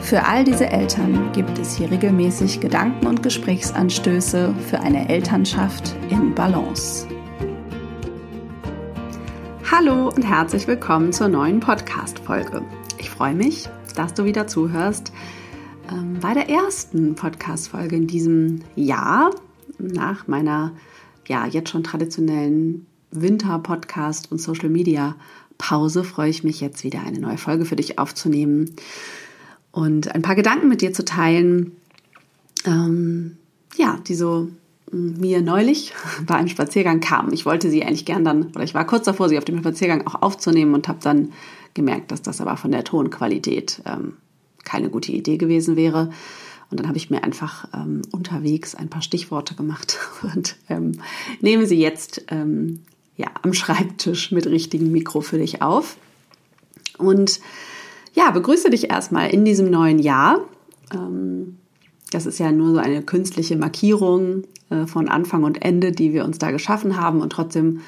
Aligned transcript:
Für 0.00 0.24
all 0.24 0.44
diese 0.44 0.66
Eltern 0.66 1.32
gibt 1.32 1.58
es 1.58 1.76
hier 1.76 1.90
regelmäßig 1.90 2.60
Gedanken 2.60 3.06
und 3.06 3.22
Gesprächsanstöße 3.22 4.54
für 4.54 4.80
eine 4.80 5.08
Elternschaft 5.08 5.94
in 6.08 6.34
Balance. 6.34 7.06
Hallo 9.70 10.08
und 10.08 10.22
herzlich 10.22 10.66
willkommen 10.66 11.12
zur 11.12 11.28
neuen 11.28 11.60
Podcast-Folge. 11.60 12.62
Ich 12.98 13.10
freue 13.10 13.34
mich, 13.34 13.68
dass 13.96 14.14
du 14.14 14.24
wieder 14.24 14.46
zuhörst 14.46 15.12
ähm, 15.92 16.18
bei 16.20 16.32
der 16.32 16.48
ersten 16.48 17.14
Podcast-Folge 17.14 17.96
in 17.96 18.06
diesem 18.06 18.60
Jahr 18.76 19.30
nach 19.78 20.26
meiner 20.26 20.72
ja 21.26 21.46
jetzt 21.46 21.70
schon 21.70 21.84
traditionellen 21.84 22.86
Winter-Podcast 23.10 24.32
und 24.32 24.40
Social-Media-Pause 24.40 26.04
freue 26.04 26.30
ich 26.30 26.44
mich 26.44 26.60
jetzt 26.62 26.82
wieder 26.82 27.02
eine 27.02 27.18
neue 27.18 27.38
Folge 27.38 27.66
für 27.66 27.76
dich 27.76 27.98
aufzunehmen 27.98 28.74
und 29.78 30.12
ein 30.12 30.22
paar 30.22 30.34
Gedanken 30.34 30.66
mit 30.66 30.80
dir 30.80 30.92
zu 30.92 31.04
teilen, 31.04 31.70
ähm, 32.64 33.36
ja, 33.76 33.96
die 34.08 34.16
so 34.16 34.48
mm, 34.90 35.20
mir 35.20 35.40
neulich 35.40 35.92
bei 36.26 36.34
einem 36.34 36.48
Spaziergang 36.48 36.98
kamen. 36.98 37.32
Ich 37.32 37.46
wollte 37.46 37.70
sie 37.70 37.84
eigentlich 37.84 38.04
gern 38.04 38.24
dann, 38.24 38.48
oder 38.48 38.64
ich 38.64 38.74
war 38.74 38.84
kurz 38.84 39.04
davor, 39.04 39.28
sie 39.28 39.38
auf 39.38 39.44
dem 39.44 39.60
Spaziergang 39.60 40.04
auch 40.04 40.20
aufzunehmen 40.20 40.74
und 40.74 40.88
habe 40.88 40.98
dann 41.00 41.32
gemerkt, 41.74 42.10
dass 42.10 42.22
das 42.22 42.40
aber 42.40 42.56
von 42.56 42.72
der 42.72 42.82
Tonqualität 42.82 43.80
ähm, 43.86 44.16
keine 44.64 44.90
gute 44.90 45.12
Idee 45.12 45.36
gewesen 45.36 45.76
wäre. 45.76 46.10
Und 46.72 46.80
dann 46.80 46.88
habe 46.88 46.98
ich 46.98 47.08
mir 47.08 47.22
einfach 47.22 47.68
ähm, 47.72 48.02
unterwegs 48.10 48.74
ein 48.74 48.88
paar 48.88 49.02
Stichworte 49.02 49.54
gemacht 49.54 49.96
und 50.34 50.56
ähm, 50.68 51.00
nehme 51.40 51.68
sie 51.68 51.78
jetzt 51.78 52.24
ähm, 52.32 52.80
ja, 53.16 53.28
am 53.42 53.54
Schreibtisch 53.54 54.32
mit 54.32 54.48
richtigem 54.48 54.90
Mikro 54.90 55.20
für 55.20 55.38
dich 55.38 55.62
auf. 55.62 55.96
Und 56.98 57.38
ja, 58.14 58.30
begrüße 58.30 58.70
dich 58.70 58.90
erstmal 58.90 59.30
in 59.30 59.44
diesem 59.44 59.70
neuen 59.70 59.98
Jahr. 59.98 60.40
Ähm, 60.92 61.58
das 62.10 62.26
ist 62.26 62.38
ja 62.38 62.52
nur 62.52 62.72
so 62.72 62.78
eine 62.78 63.02
künstliche 63.02 63.56
Markierung 63.56 64.44
äh, 64.70 64.86
von 64.86 65.08
Anfang 65.08 65.44
und 65.44 65.62
Ende, 65.62 65.92
die 65.92 66.12
wir 66.12 66.24
uns 66.24 66.38
da 66.38 66.50
geschaffen 66.50 66.96
haben. 66.98 67.20
Und 67.20 67.30
trotzdem 67.30 67.80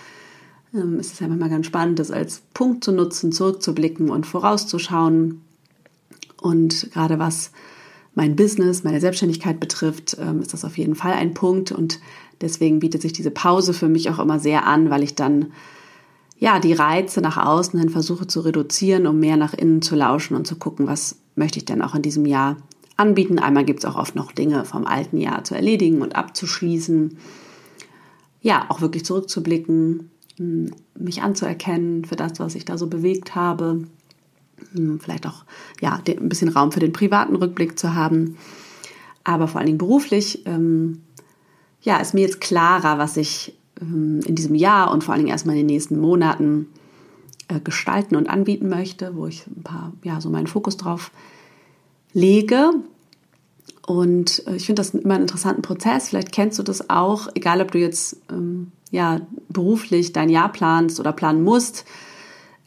ähm, 0.74 0.98
ist 0.98 1.14
es 1.14 1.20
ja 1.20 1.28
manchmal 1.28 1.50
ganz 1.50 1.66
spannend, 1.66 1.98
das 1.98 2.10
als 2.10 2.42
Punkt 2.54 2.84
zu 2.84 2.92
nutzen, 2.92 3.32
zurückzublicken 3.32 4.10
und 4.10 4.26
vorauszuschauen. 4.26 5.40
Und 6.40 6.90
gerade 6.92 7.18
was 7.18 7.52
mein 8.14 8.36
Business, 8.36 8.84
meine 8.84 9.00
Selbstständigkeit 9.00 9.60
betrifft, 9.60 10.16
ähm, 10.20 10.40
ist 10.40 10.52
das 10.52 10.64
auf 10.64 10.76
jeden 10.78 10.94
Fall 10.94 11.12
ein 11.12 11.34
Punkt. 11.34 11.72
Und 11.72 12.00
deswegen 12.40 12.80
bietet 12.80 13.02
sich 13.02 13.12
diese 13.12 13.30
Pause 13.30 13.72
für 13.72 13.88
mich 13.88 14.10
auch 14.10 14.18
immer 14.18 14.38
sehr 14.38 14.66
an, 14.66 14.90
weil 14.90 15.02
ich 15.02 15.14
dann 15.14 15.52
ja, 16.40 16.58
die 16.58 16.72
Reize 16.72 17.20
nach 17.20 17.36
außen 17.36 17.78
hin 17.78 17.90
versuche 17.90 18.26
zu 18.26 18.40
reduzieren, 18.40 19.06
um 19.06 19.20
mehr 19.20 19.36
nach 19.36 19.52
innen 19.52 19.82
zu 19.82 19.94
lauschen 19.94 20.34
und 20.34 20.46
zu 20.46 20.56
gucken, 20.56 20.86
was 20.86 21.16
möchte 21.36 21.58
ich 21.58 21.66
denn 21.66 21.82
auch 21.82 21.94
in 21.94 22.00
diesem 22.00 22.24
Jahr 22.24 22.56
anbieten. 22.96 23.38
Einmal 23.38 23.66
gibt 23.66 23.80
es 23.80 23.84
auch 23.84 23.96
oft 23.96 24.16
noch 24.16 24.32
Dinge 24.32 24.64
vom 24.64 24.86
alten 24.86 25.18
Jahr 25.18 25.44
zu 25.44 25.54
erledigen 25.54 26.00
und 26.00 26.16
abzuschließen. 26.16 27.18
Ja, 28.40 28.64
auch 28.70 28.80
wirklich 28.80 29.04
zurückzublicken, 29.04 30.10
hm, 30.38 30.70
mich 30.98 31.20
anzuerkennen 31.20 32.06
für 32.06 32.16
das, 32.16 32.40
was 32.40 32.54
ich 32.54 32.64
da 32.64 32.78
so 32.78 32.86
bewegt 32.86 33.34
habe. 33.34 33.84
Hm, 34.72 34.98
vielleicht 34.98 35.26
auch 35.26 35.44
ja, 35.82 36.00
ein 36.06 36.28
bisschen 36.30 36.48
Raum 36.48 36.72
für 36.72 36.80
den 36.80 36.94
privaten 36.94 37.36
Rückblick 37.36 37.78
zu 37.78 37.94
haben. 37.94 38.38
Aber 39.24 39.46
vor 39.46 39.58
allen 39.58 39.66
Dingen 39.66 39.78
beruflich, 39.78 40.46
ähm, 40.46 41.02
ja, 41.82 41.98
ist 41.98 42.14
mir 42.14 42.22
jetzt 42.22 42.40
klarer, 42.40 42.96
was 42.96 43.18
ich 43.18 43.59
in 43.80 44.34
diesem 44.34 44.54
Jahr 44.54 44.90
und 44.92 45.04
vor 45.04 45.14
allen 45.14 45.22
Dingen 45.22 45.32
erstmal 45.32 45.56
in 45.56 45.66
den 45.66 45.74
nächsten 45.74 45.98
Monaten 45.98 46.68
äh, 47.48 47.60
gestalten 47.60 48.16
und 48.16 48.28
anbieten 48.28 48.68
möchte, 48.68 49.16
wo 49.16 49.26
ich 49.26 49.46
ein 49.46 49.62
paar, 49.62 49.92
ja, 50.02 50.20
so 50.20 50.30
meinen 50.30 50.46
Fokus 50.46 50.76
drauf 50.76 51.10
lege. 52.12 52.72
Und 53.86 54.46
äh, 54.46 54.56
ich 54.56 54.66
finde 54.66 54.80
das 54.80 54.90
immer 54.90 55.14
einen 55.14 55.24
interessanten 55.24 55.62
Prozess. 55.62 56.08
Vielleicht 56.08 56.32
kennst 56.32 56.58
du 56.58 56.62
das 56.62 56.90
auch, 56.90 57.28
egal 57.34 57.60
ob 57.60 57.72
du 57.72 57.78
jetzt 57.78 58.18
ähm, 58.30 58.72
ja, 58.90 59.20
beruflich 59.48 60.12
dein 60.12 60.28
Jahr 60.28 60.52
planst 60.52 61.00
oder 61.00 61.12
planen 61.12 61.42
musst. 61.42 61.84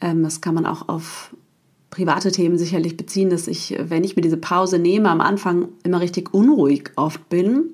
Ähm, 0.00 0.22
das 0.22 0.40
kann 0.40 0.54
man 0.54 0.66
auch 0.66 0.88
auf 0.88 1.34
private 1.90 2.32
Themen 2.32 2.58
sicherlich 2.58 2.96
beziehen, 2.96 3.30
dass 3.30 3.46
ich, 3.46 3.76
wenn 3.78 4.04
ich 4.04 4.16
mir 4.16 4.22
diese 4.22 4.36
Pause 4.36 4.78
nehme, 4.78 5.08
am 5.10 5.20
Anfang 5.20 5.68
immer 5.84 6.00
richtig 6.00 6.34
unruhig 6.34 6.90
oft 6.96 7.28
bin, 7.28 7.70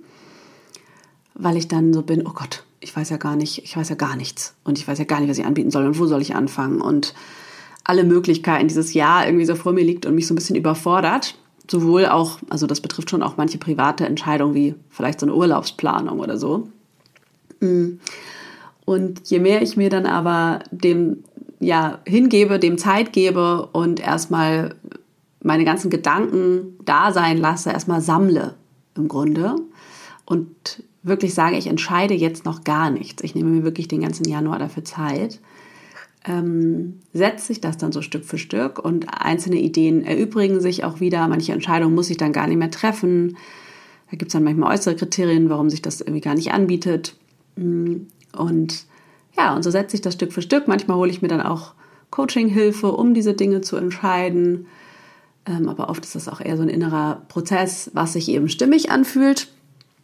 weil 1.35 1.57
ich 1.57 1.69
dann 1.69 1.95
so 1.95 2.03
bin, 2.03 2.27
oh 2.27 2.33
Gott, 2.35 2.65
ich 2.81 2.97
weiß 2.97 3.11
ja 3.11 3.19
gar 3.19 3.37
nicht, 3.37 3.63
ich 3.63 3.77
weiß 3.77 3.89
ja 3.91 3.95
gar 3.95 4.17
nichts 4.17 4.55
und 4.65 4.79
ich 4.79 4.89
weiß 4.89 4.99
ja 4.99 5.05
gar 5.05 5.21
nicht, 5.21 5.31
was 5.31 5.39
ich 5.39 5.45
anbieten 5.45 5.71
soll 5.71 5.87
und 5.87 5.99
wo 5.99 6.07
soll 6.07 6.23
ich 6.23 6.35
anfangen 6.35 6.81
und 6.81 7.15
alle 7.85 8.05
Möglichkeiten 8.05 8.69
dieses 8.69 8.95
Jahr 8.95 9.27
irgendwie 9.27 9.45
so 9.45 9.55
vor 9.55 9.73
mir 9.73 9.85
liegt 9.85 10.07
und 10.07 10.15
mich 10.15 10.27
so 10.27 10.35
ein 10.35 10.37
bisschen 10.37 10.57
überfordert. 10.57 11.35
Sowohl 11.71 12.07
auch, 12.07 12.39
also 12.49 12.67
das 12.67 12.81
betrifft 12.81 13.11
schon 13.11 13.23
auch 13.23 13.37
manche 13.37 13.59
private 13.59 14.07
Entscheidungen 14.07 14.55
wie 14.55 14.75
vielleicht 14.89 15.21
so 15.21 15.27
eine 15.27 15.35
Urlaubsplanung 15.35 16.19
oder 16.19 16.37
so. 16.37 16.69
Mm. 17.61 18.01
Und 18.85 19.29
je 19.29 19.39
mehr 19.39 19.63
ich 19.63 19.77
mir 19.77 19.89
dann 19.89 20.07
aber 20.07 20.61
dem 20.73 21.23
ja 21.61 22.01
hingebe, 22.07 22.59
dem 22.59 22.77
Zeit 22.79 23.13
gebe 23.13 23.67
und 23.73 24.01
erstmal 24.01 24.75
meine 25.43 25.65
ganzen 25.65 25.91
Gedanken 25.91 26.77
da 26.85 27.13
sein 27.13 27.39
lasse, 27.39 27.71
erstmal 27.71 28.01
sammle 28.01 28.55
im 28.97 29.09
Grunde 29.09 29.57
und 30.25 30.83
wirklich 31.03 31.35
sage, 31.35 31.57
ich 31.57 31.67
entscheide 31.67 32.15
jetzt 32.15 32.45
noch 32.45 32.65
gar 32.65 32.91
nichts, 32.91 33.23
ich 33.23 33.35
nehme 33.35 33.51
mir 33.51 33.65
wirklich 33.65 33.89
den 33.89 34.03
ganzen 34.03 34.29
Januar 34.29 34.59
dafür 34.59 34.85
Zeit, 34.85 35.41
ähm, 36.27 37.01
setzt 37.13 37.47
sich 37.47 37.61
das 37.61 37.79
dann 37.79 37.93
so 37.93 38.03
Stück 38.03 38.25
für 38.25 38.39
Stück 38.39 38.79
und 38.79 39.07
einzelne 39.09 39.57
Ideen 39.57 40.05
erübrigen 40.05 40.61
sich 40.61 40.85
auch 40.85 41.01
wieder. 41.01 41.27
Manche 41.29 41.53
Entscheidungen 41.53 41.95
muss 41.95 42.11
ich 42.11 42.19
dann 42.19 42.33
gar 42.33 42.47
nicht 42.47 42.59
mehr 42.59 42.71
treffen. 42.71 43.37
Da 44.11 44.17
gibt 44.17 44.29
es 44.29 44.33
dann 44.35 44.45
manchmal 44.45 44.75
äußere 44.75 44.97
Kriterien, 44.97 45.49
warum 45.49 45.71
sich 45.71 45.81
das 45.81 46.01
irgendwie 46.01 46.21
gar 46.21 46.35
nicht 46.35 46.53
anbietet. 46.53 47.17
Mm, 47.57 48.03
und 48.37 48.85
ja, 49.37 49.55
und 49.55 49.63
so 49.63 49.71
setzt 49.71 49.93
sich 49.93 50.03
das 50.03 50.15
Stück 50.15 50.33
für 50.33 50.43
Stück. 50.43 50.69
Manchmal 50.69 50.99
hole 50.99 51.11
ich 51.11 51.23
mir 51.23 51.29
dann 51.29 51.41
auch 51.41 51.73
Coaching-Hilfe, 52.11 52.93
um 52.93 53.15
diese 53.15 53.33
Dinge 53.33 53.63
zu 53.63 53.77
entscheiden. 53.77 54.67
Ähm, 55.47 55.69
aber 55.69 55.89
oft 55.89 56.05
ist 56.05 56.17
das 56.17 56.29
auch 56.29 56.41
eher 56.41 56.57
so 56.57 56.63
ein 56.63 56.69
innerer 56.69 57.23
Prozess, 57.29 57.91
was 57.95 58.13
sich 58.13 58.29
eben 58.29 58.49
stimmig 58.51 58.91
anfühlt. 58.91 59.49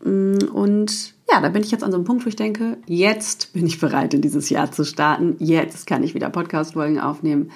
Mm, 0.05 0.39
und 0.53 1.15
ja, 1.31 1.41
da 1.41 1.49
bin 1.49 1.63
ich 1.63 1.71
jetzt 1.71 1.83
an 1.83 1.91
so 1.91 1.97
einem 1.97 2.05
Punkt, 2.05 2.25
wo 2.25 2.29
ich 2.29 2.37
denke, 2.37 2.79
jetzt 2.87 3.53
bin 3.53 3.67
ich 3.67 3.81
bereit, 3.81 4.15
in 4.15 4.23
dieses 4.23 4.49
Jahr 4.49 4.71
zu 4.71 4.85
starten. 4.85 5.37
Jetzt 5.39 5.87
kann 5.87 6.03
ich 6.03 6.15
wieder 6.15 6.31
Podcast-Folgen 6.31 7.01
aufnehmen. 7.01 7.51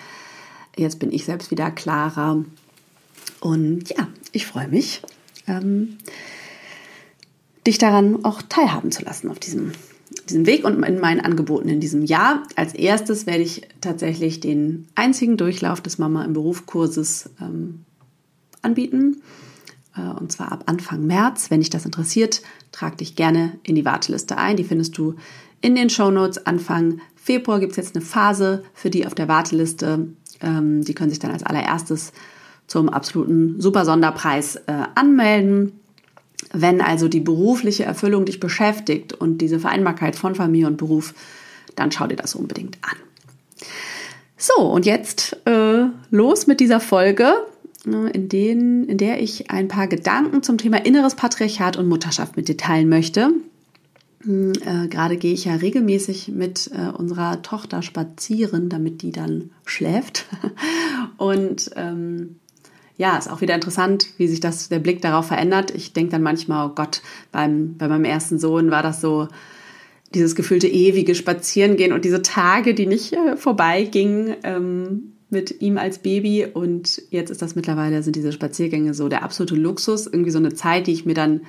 Jetzt 0.76 0.98
bin 0.98 1.12
ich 1.12 1.24
selbst 1.24 1.50
wieder 1.50 1.70
klarer. 1.70 2.44
Und 3.40 3.88
ja, 3.90 4.08
ich 4.32 4.46
freue 4.46 4.68
mich, 4.68 5.02
ähm, 5.46 5.98
dich 7.66 7.78
daran 7.78 8.24
auch 8.24 8.42
teilhaben 8.42 8.90
zu 8.90 9.02
lassen 9.02 9.30
auf 9.30 9.38
diesem, 9.38 9.72
diesem 10.28 10.46
Weg 10.46 10.64
und 10.64 10.82
in 10.82 11.00
meinen 11.00 11.20
Angeboten 11.20 11.68
in 11.68 11.80
diesem 11.80 12.04
Jahr. 12.04 12.42
Als 12.56 12.74
erstes 12.74 13.26
werde 13.26 13.42
ich 13.42 13.68
tatsächlich 13.80 14.40
den 14.40 14.88
einzigen 14.94 15.36
Durchlauf 15.36 15.80
des 15.80 15.98
Mama 15.98 16.24
im 16.24 16.32
Beruf 16.32 16.66
Kurses 16.66 17.30
ähm, 17.40 17.84
anbieten. 18.62 19.22
Äh, 20.00 20.19
und 20.19 20.33
zwar 20.33 20.53
ab 20.53 20.65
Anfang 20.66 21.06
März. 21.06 21.50
Wenn 21.50 21.61
dich 21.61 21.70
das 21.70 21.85
interessiert, 21.85 22.43
trag 22.73 22.99
dich 22.99 23.17
gerne 23.17 23.58
in 23.62 23.75
die 23.75 23.85
Warteliste 23.85 24.38
ein. 24.38 24.56
Die 24.56 24.64
findest 24.64 24.97
du 24.99 25.14
in 25.61 25.75
den 25.75 25.91
Show 25.91 26.11
Notes. 26.11 26.47
Anfang 26.47 27.00
Februar 27.17 27.61
gibt 27.61 27.73
es 27.73 27.76
jetzt 27.76 27.94
eine 27.94 28.05
Phase 28.05 28.62
für 28.73 28.91
die 28.91 29.06
auf 29.06 29.14
der 29.14 29.29
Warteliste. 29.29 30.08
Ähm, 30.41 30.82
die 30.85 30.94
können 30.94 31.11
sich 31.11 31.19
dann 31.19 31.32
als 31.32 31.43
allererstes 31.43 32.12
zum 32.67 32.88
absoluten 32.88 33.61
super 33.61 33.85
Sonderpreis 33.85 34.56
äh, 34.56 34.85
anmelden. 34.94 35.73
Wenn 36.53 36.81
also 36.81 37.08
die 37.08 37.20
berufliche 37.20 37.85
Erfüllung 37.85 38.25
dich 38.25 38.41
beschäftigt 38.41 39.12
und 39.12 39.38
diese 39.38 39.61
Vereinbarkeit 39.61 40.17
von 40.17 40.35
Familie 40.35 40.67
und 40.67 40.79
Beruf, 40.79 41.14
dann 41.76 41.93
schau 41.93 42.06
dir 42.06 42.17
das 42.17 42.35
unbedingt 42.35 42.79
an. 42.82 42.96
So, 44.37 44.62
und 44.62 44.87
jetzt 44.87 45.37
äh, 45.46 45.85
los 46.11 46.46
mit 46.46 46.61
dieser 46.61 46.81
Folge. 46.81 47.35
Ne, 47.87 48.11
in, 48.11 48.29
denen, 48.29 48.87
in 48.88 48.99
der 48.99 49.23
ich 49.23 49.50
ein 49.50 49.69
paar 49.69 49.87
Gedanken 49.87 50.43
zum 50.43 50.59
Thema 50.59 50.85
inneres 50.85 51.15
Patriarchat 51.15 51.79
und 51.79 51.88
Mutterschaft 51.88 52.37
mit 52.37 52.49
dir 52.49 52.59
teilen 52.59 52.91
möchte. 52.91 53.32
Hm, 54.23 54.53
äh, 54.67 54.88
gerade 54.88 55.17
gehe 55.17 55.32
ich 55.32 55.47
ja 55.47 55.55
regelmäßig 55.55 56.29
mit 56.29 56.71
äh, 56.75 56.91
unserer 56.91 57.41
Tochter 57.41 57.81
spazieren, 57.81 58.69
damit 58.69 59.00
die 59.00 59.12
dann 59.12 59.50
schläft. 59.65 60.27
Und 61.17 61.71
ähm, 61.77 62.37
ja, 62.99 63.17
ist 63.17 63.31
auch 63.31 63.41
wieder 63.41 63.55
interessant, 63.55 64.09
wie 64.19 64.29
sich 64.29 64.41
das, 64.41 64.69
der 64.69 64.79
Blick 64.79 65.00
darauf 65.00 65.29
verändert. 65.29 65.75
Ich 65.75 65.94
denke 65.94 66.12
dann 66.12 66.23
manchmal, 66.23 66.69
oh 66.69 66.75
Gott, 66.75 67.00
beim, 67.32 67.79
bei 67.79 67.88
meinem 67.88 68.05
ersten 68.05 68.38
Sohn 68.38 68.71
war 68.71 68.82
das 68.82 69.00
so 69.00 69.29
dieses 70.15 70.35
gefühlte 70.35 70.69
ewige 70.69 71.15
Spazierengehen 71.15 71.94
und 71.94 72.05
diese 72.05 72.21
Tage, 72.21 72.75
die 72.75 72.87
nicht 72.87 73.15
äh, 73.15 73.38
vorbeigingen 73.38 74.37
ähm, 74.43 75.12
mit 75.31 75.61
ihm 75.61 75.79
als 75.79 75.99
Baby. 75.99 76.47
Und 76.53 77.03
jetzt 77.11 77.31
ist 77.31 77.43
das 77.43 77.55
mittlerweile, 77.56 78.03
sind 78.03 78.17
diese 78.17 78.32
Spaziergänge 78.32 78.94
so 78.94 79.09
der 79.09 79.23
absolute 79.23 79.55
Luxus. 79.55 80.06
Irgendwie 80.06 80.31
so 80.31 80.38
eine 80.38 80.55
Zeit, 80.55 80.87
die 80.87 80.93
ich 80.93 81.06
mir 81.06 81.15
dann 81.15 81.43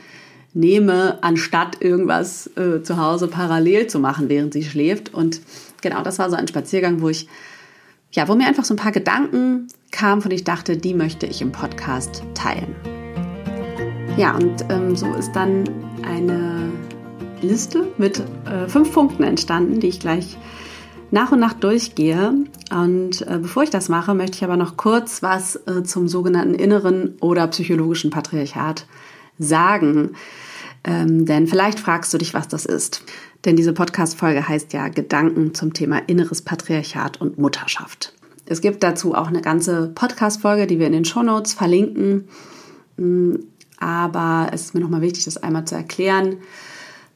nehme, 0.53 1.23
anstatt 1.23 1.81
irgendwas 1.81 2.47
äh, 2.57 2.81
zu 2.83 2.97
Hause 2.97 3.27
parallel 3.27 3.87
zu 3.87 3.99
machen, 3.99 4.29
während 4.29 4.53
sie 4.53 4.63
schläft. 4.63 5.13
Und 5.13 5.41
genau, 5.81 6.01
das 6.03 6.19
war 6.19 6.29
so 6.29 6.35
ein 6.35 6.47
Spaziergang, 6.47 7.01
wo 7.01 7.09
ich, 7.09 7.27
ja, 8.11 8.27
wo 8.27 8.35
mir 8.35 8.47
einfach 8.47 8.65
so 8.65 8.73
ein 8.73 8.77
paar 8.77 8.91
Gedanken 8.91 9.67
kamen, 9.91 10.21
denen 10.21 10.35
ich 10.35 10.43
dachte, 10.43 10.77
die 10.77 10.93
möchte 10.93 11.25
ich 11.25 11.41
im 11.41 11.51
Podcast 11.51 12.23
teilen. 12.33 12.75
Ja, 14.17 14.35
und 14.35 14.65
ähm, 14.69 14.95
so 14.95 15.07
ist 15.13 15.31
dann 15.31 15.63
eine 16.03 16.69
Liste 17.41 17.87
mit 17.97 18.21
äh, 18.45 18.67
fünf 18.67 18.91
Punkten 18.93 19.23
entstanden, 19.23 19.79
die 19.79 19.87
ich 19.87 19.99
gleich 19.99 20.37
nach 21.11 21.31
und 21.31 21.39
nach 21.39 21.53
durchgehe. 21.53 22.33
Und 22.71 23.21
äh, 23.27 23.37
bevor 23.41 23.63
ich 23.63 23.69
das 23.69 23.89
mache, 23.89 24.13
möchte 24.13 24.37
ich 24.37 24.43
aber 24.43 24.57
noch 24.57 24.77
kurz 24.77 25.21
was 25.21 25.57
äh, 25.67 25.83
zum 25.83 26.07
sogenannten 26.07 26.55
inneren 26.55 27.15
oder 27.19 27.47
psychologischen 27.47 28.09
Patriarchat 28.09 28.87
sagen. 29.37 30.15
Ähm, 30.83 31.25
denn 31.25 31.47
vielleicht 31.47 31.79
fragst 31.79 32.13
du 32.13 32.17
dich, 32.17 32.33
was 32.33 32.47
das 32.47 32.65
ist. 32.65 33.03
Denn 33.45 33.55
diese 33.55 33.73
Podcast-Folge 33.73 34.47
heißt 34.47 34.73
ja 34.73 34.87
Gedanken 34.87 35.53
zum 35.53 35.73
Thema 35.73 35.97
inneres 36.07 36.41
Patriarchat 36.41 37.19
und 37.19 37.37
Mutterschaft. 37.37 38.13
Es 38.45 38.61
gibt 38.61 38.83
dazu 38.83 39.13
auch 39.13 39.27
eine 39.27 39.41
ganze 39.41 39.89
Podcast-Folge, 39.93 40.67
die 40.67 40.79
wir 40.79 40.87
in 40.87 40.93
den 40.93 41.05
Show 41.05 41.23
Notes 41.23 41.53
verlinken. 41.53 42.27
Mm, 42.97 43.35
aber 43.79 44.49
es 44.51 44.61
ist 44.61 44.73
mir 44.73 44.81
nochmal 44.81 45.01
wichtig, 45.01 45.25
das 45.25 45.37
einmal 45.37 45.65
zu 45.65 45.75
erklären. 45.75 46.37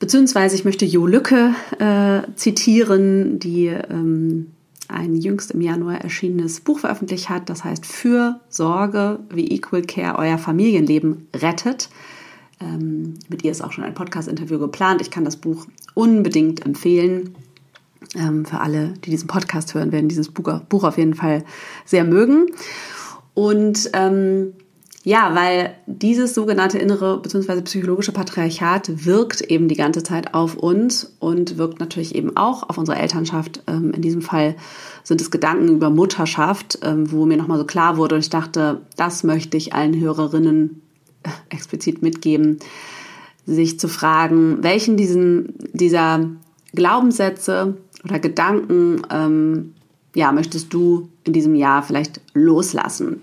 Beziehungsweise 0.06 0.56
ich 0.56 0.66
möchte 0.66 0.86
Jo 0.86 1.08
Lücke 1.08 1.56
äh, 1.80 2.22
zitieren, 2.36 3.40
die 3.40 3.70
ähm, 3.70 4.52
ein 4.88 5.16
jüngst 5.16 5.50
im 5.50 5.62
Januar 5.62 6.00
erschienenes 6.00 6.60
Buch 6.60 6.78
veröffentlicht 6.78 7.28
hat. 7.30 7.50
Das 7.50 7.64
heißt 7.64 7.88
Für 7.88 8.40
Sorge, 8.48 9.18
wie 9.32 9.48
Equal 9.48 9.82
Care 9.82 10.20
euer 10.20 10.38
Familienleben 10.38 11.28
rettet. 11.36 11.90
Ähm, 12.62 13.16
mit 13.30 13.44
ihr 13.44 13.50
ist 13.50 13.64
auch 13.64 13.72
schon 13.72 13.84
ein 13.84 13.96
Podcast-Interview 13.96 14.60
geplant. 14.60 15.02
Ich 15.02 15.10
kann 15.10 15.26
das 15.26 15.38
Buch 15.38 15.66
unbedingt 15.96 16.64
empfehlen. 16.64 17.34
Ähm, 18.14 18.46
für 18.46 18.60
alle, 18.60 18.94
die 19.04 19.10
diesen 19.10 19.26
Podcast 19.26 19.74
hören, 19.74 19.92
werden 19.92 20.08
dieses 20.08 20.30
Buch, 20.30 20.60
Buch 20.70 20.84
auf 20.84 21.00
jeden 21.00 21.16
Fall 21.16 21.44
sehr 21.84 22.04
mögen. 22.04 22.46
Und 23.34 23.90
ähm, 23.94 24.54
ja, 25.06 25.36
weil 25.36 25.76
dieses 25.86 26.34
sogenannte 26.34 26.80
innere 26.80 27.22
bzw. 27.22 27.62
psychologische 27.62 28.12
Patriarchat 28.12 29.06
wirkt 29.06 29.42
eben 29.42 29.68
die 29.68 29.76
ganze 29.76 30.02
Zeit 30.02 30.34
auf 30.34 30.56
uns 30.56 31.16
und 31.20 31.60
wirkt 31.60 31.80
natürlich 31.80 32.16
eben 32.16 32.36
auch 32.36 32.68
auf 32.68 32.80
unsere 32.80 32.98
Elternschaft. 32.98 33.62
Ähm, 33.68 33.92
in 33.92 34.02
diesem 34.02 34.24
Fall 34.24 34.56
sind 35.04 35.22
es 35.22 35.30
Gedanken 35.30 35.68
über 35.70 35.92
Mutterschaft, 35.92 36.80
ähm, 36.82 37.12
wo 37.12 37.28
mir 37.28 37.38
nochmal 37.38 37.60
so 37.60 37.66
klar 37.66 37.98
wurde 37.98 38.16
und 38.16 38.22
ich 38.22 38.32
dachte, 38.32 38.82
das 38.98 39.24
möchte 39.24 39.58
ich 39.58 39.76
allen 39.76 39.96
Hörerinnen 40.00 40.82
äh, 41.22 41.30
explizit 41.50 42.02
mitgeben, 42.02 42.58
sich 43.46 43.80
zu 43.80 43.88
fragen, 43.88 44.64
welchen 44.64 44.98
diesen, 44.98 45.54
dieser 45.72 46.28
Glaubenssätze 46.74 47.78
oder 48.04 48.18
Gedanken 48.18 49.04
ähm, 49.12 49.76
ja, 50.16 50.32
möchtest 50.32 50.74
du 50.74 51.10
in 51.26 51.34
diesem 51.34 51.54
Jahr 51.54 51.84
vielleicht 51.84 52.22
loslassen? 52.34 53.22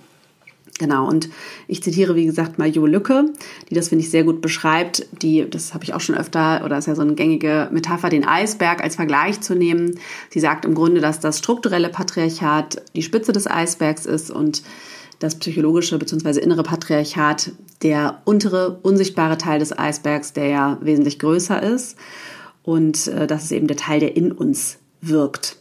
Genau, 0.78 1.06
und 1.06 1.28
ich 1.68 1.82
zitiere, 1.82 2.16
wie 2.16 2.24
gesagt, 2.24 2.58
mal 2.58 2.68
Jo 2.68 2.86
Lücke, 2.86 3.26
die 3.68 3.74
das, 3.74 3.90
finde 3.90 4.04
ich, 4.04 4.10
sehr 4.10 4.24
gut 4.24 4.40
beschreibt. 4.40 5.06
Die, 5.22 5.48
das 5.48 5.74
habe 5.74 5.84
ich 5.84 5.92
auch 5.92 6.00
schon 6.00 6.16
öfter, 6.16 6.62
oder 6.64 6.78
ist 6.78 6.86
ja 6.86 6.94
so 6.94 7.02
eine 7.02 7.14
gängige 7.14 7.68
Metapher, 7.70 8.08
den 8.08 8.26
Eisberg 8.26 8.82
als 8.82 8.96
Vergleich 8.96 9.40
zu 9.42 9.54
nehmen. 9.54 9.98
Sie 10.30 10.40
sagt 10.40 10.64
im 10.64 10.74
Grunde, 10.74 11.00
dass 11.00 11.20
das 11.20 11.38
strukturelle 11.38 11.90
Patriarchat 11.90 12.82
die 12.96 13.02
Spitze 13.02 13.32
des 13.32 13.46
Eisbergs 13.46 14.06
ist 14.06 14.30
und 14.30 14.62
das 15.18 15.38
psychologische 15.38 15.98
bzw. 15.98 16.40
innere 16.40 16.62
Patriarchat 16.62 17.52
der 17.82 18.22
untere, 18.24 18.78
unsichtbare 18.82 19.38
Teil 19.38 19.58
des 19.58 19.78
Eisbergs, 19.78 20.32
der 20.32 20.46
ja 20.48 20.78
wesentlich 20.80 21.18
größer 21.18 21.62
ist. 21.62 21.96
Und 22.62 23.08
äh, 23.08 23.26
das 23.26 23.44
ist 23.44 23.52
eben 23.52 23.66
der 23.66 23.76
Teil, 23.76 24.00
der 24.00 24.16
in 24.16 24.32
uns 24.32 24.78
wirkt. 25.00 25.58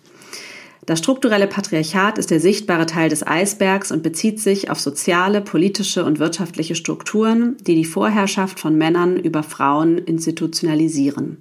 Das 0.88 0.98
strukturelle 0.98 1.46
Patriarchat 1.46 2.18
ist 2.18 2.32
der 2.32 2.40
sichtbare 2.40 2.88
Teil 2.88 3.10
des 3.10 3.26
Eisbergs 3.26 3.92
und 3.92 4.02
bezieht 4.02 4.40
sich 4.40 4.72
auf 4.72 4.80
soziale, 4.80 5.42
politische 5.42 6.04
und 6.04 6.18
wirtschaftliche 6.18 6.74
Strukturen, 6.74 7.56
die 7.68 7.76
die 7.76 7.86
Vorherrschaft 7.86 8.60
von 8.60 8.76
Männern 8.76 9.18
über 9.18 9.44
Frauen 9.44 10.00
institutionalisieren. 10.00 11.38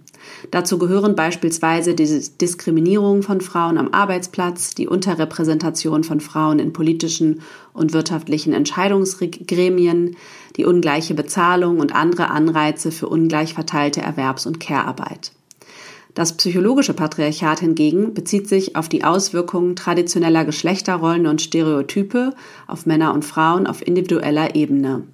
Dazu 0.51 0.79
gehören 0.79 1.17
beispielsweise 1.17 1.95
die 1.95 2.23
Diskriminierung 2.39 3.23
von 3.23 3.41
Frauen 3.41 3.79
am 3.79 3.89
Arbeitsplatz, 3.93 4.75
die 4.75 4.87
Unterrepräsentation 4.87 6.05
von 6.05 6.21
Frauen 6.21 6.59
in 6.59 6.75
politischen 6.75 7.41
und 7.73 7.95
wirtschaftlichen 7.95 8.53
Entscheidungsgremien, 8.53 10.17
die 10.57 10.67
ungleiche 10.67 11.15
Bezahlung 11.15 11.81
und 11.81 11.95
andere 11.95 12.29
Anreize 12.31 12.93
für 12.93 13.09
ungleich 13.09 13.55
verteilte 13.55 14.03
Erwerbs- 14.03 14.47
und 14.47 14.61
Care-Arbeit. 14.61 15.33
Das 16.21 16.35
psychologische 16.35 16.93
Patriarchat 16.93 17.61
hingegen 17.61 18.13
bezieht 18.13 18.47
sich 18.47 18.77
auf 18.77 18.91
die 18.91 19.05
Auswirkungen 19.05 19.75
traditioneller 19.75 20.45
Geschlechterrollen 20.45 21.27
und 21.27 21.41
Stereotype 21.41 22.35
auf 22.67 22.85
Männer 22.85 23.15
und 23.15 23.25
Frauen 23.25 23.67
auf 23.67 23.81
individueller 23.81 24.55
Ebene. 24.55 25.05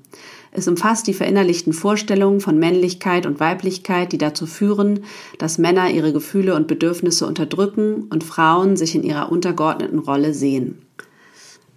Es 0.51 0.67
umfasst 0.67 1.07
die 1.07 1.15
verinnerlichten 1.15 1.73
Vorstellungen 1.73 2.41
von 2.41 2.59
Männlichkeit 2.59 3.25
und 3.25 3.39
Weiblichkeit, 3.39 4.11
die 4.11 4.19
dazu 4.19 4.47
führen, 4.47 5.05
dass 5.39 5.59
Männer 5.59 5.91
ihre 5.91 6.13
Gefühle 6.13 6.57
und 6.57 6.67
Bedürfnisse 6.67 7.25
unterdrücken 7.25 8.09
und 8.11 8.25
Frauen 8.25 8.77
sich 8.77 8.97
in 8.97 9.05
ihrer 9.05 9.31
untergeordneten 9.31 10.01
Rolle 10.01 10.35
sehen. 10.35 10.79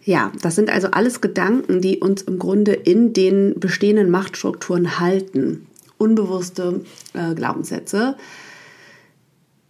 Ja, 0.03 0.31
das 0.41 0.55
sind 0.55 0.71
also 0.71 0.87
alles 0.89 1.21
Gedanken, 1.21 1.81
die 1.81 1.99
uns 1.99 2.23
im 2.23 2.39
Grunde 2.39 2.73
in 2.73 3.13
den 3.13 3.59
bestehenden 3.59 4.09
Machtstrukturen 4.09 4.99
halten. 4.99 5.67
Unbewusste 5.99 6.81
äh, 7.13 7.35
Glaubenssätze, 7.35 8.15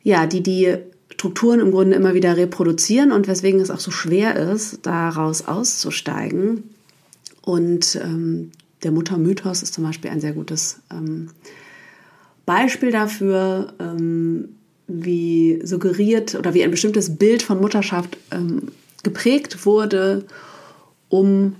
ja, 0.09 0.25
die 0.25 0.41
die 0.41 0.75
Strukturen 1.11 1.59
im 1.59 1.71
Grunde 1.71 1.95
immer 1.95 2.15
wieder 2.15 2.35
reproduzieren 2.35 3.11
und 3.11 3.27
weswegen 3.27 3.61
es 3.61 3.69
auch 3.69 3.79
so 3.79 3.91
schwer 3.91 4.35
ist, 4.35 4.85
daraus 4.85 5.47
auszusteigen. 5.47 6.63
Und 7.41 7.95
ähm, 8.03 8.51
der 8.81 8.91
Muttermythos 8.91 9.61
ist 9.61 9.73
zum 9.73 9.83
Beispiel 9.83 10.09
ein 10.09 10.19
sehr 10.19 10.33
gutes 10.33 10.79
ähm, 10.91 11.29
Beispiel 12.45 12.91
dafür, 12.91 13.73
ähm, 13.79 14.55
wie 14.87 15.61
suggeriert 15.63 16.33
oder 16.33 16.55
wie 16.55 16.63
ein 16.63 16.71
bestimmtes 16.71 17.17
Bild 17.17 17.43
von 17.43 17.61
Mutterschaft 17.61 18.17
ähm, 18.31 18.69
geprägt 19.03 19.67
wurde, 19.67 20.25
um 21.09 21.55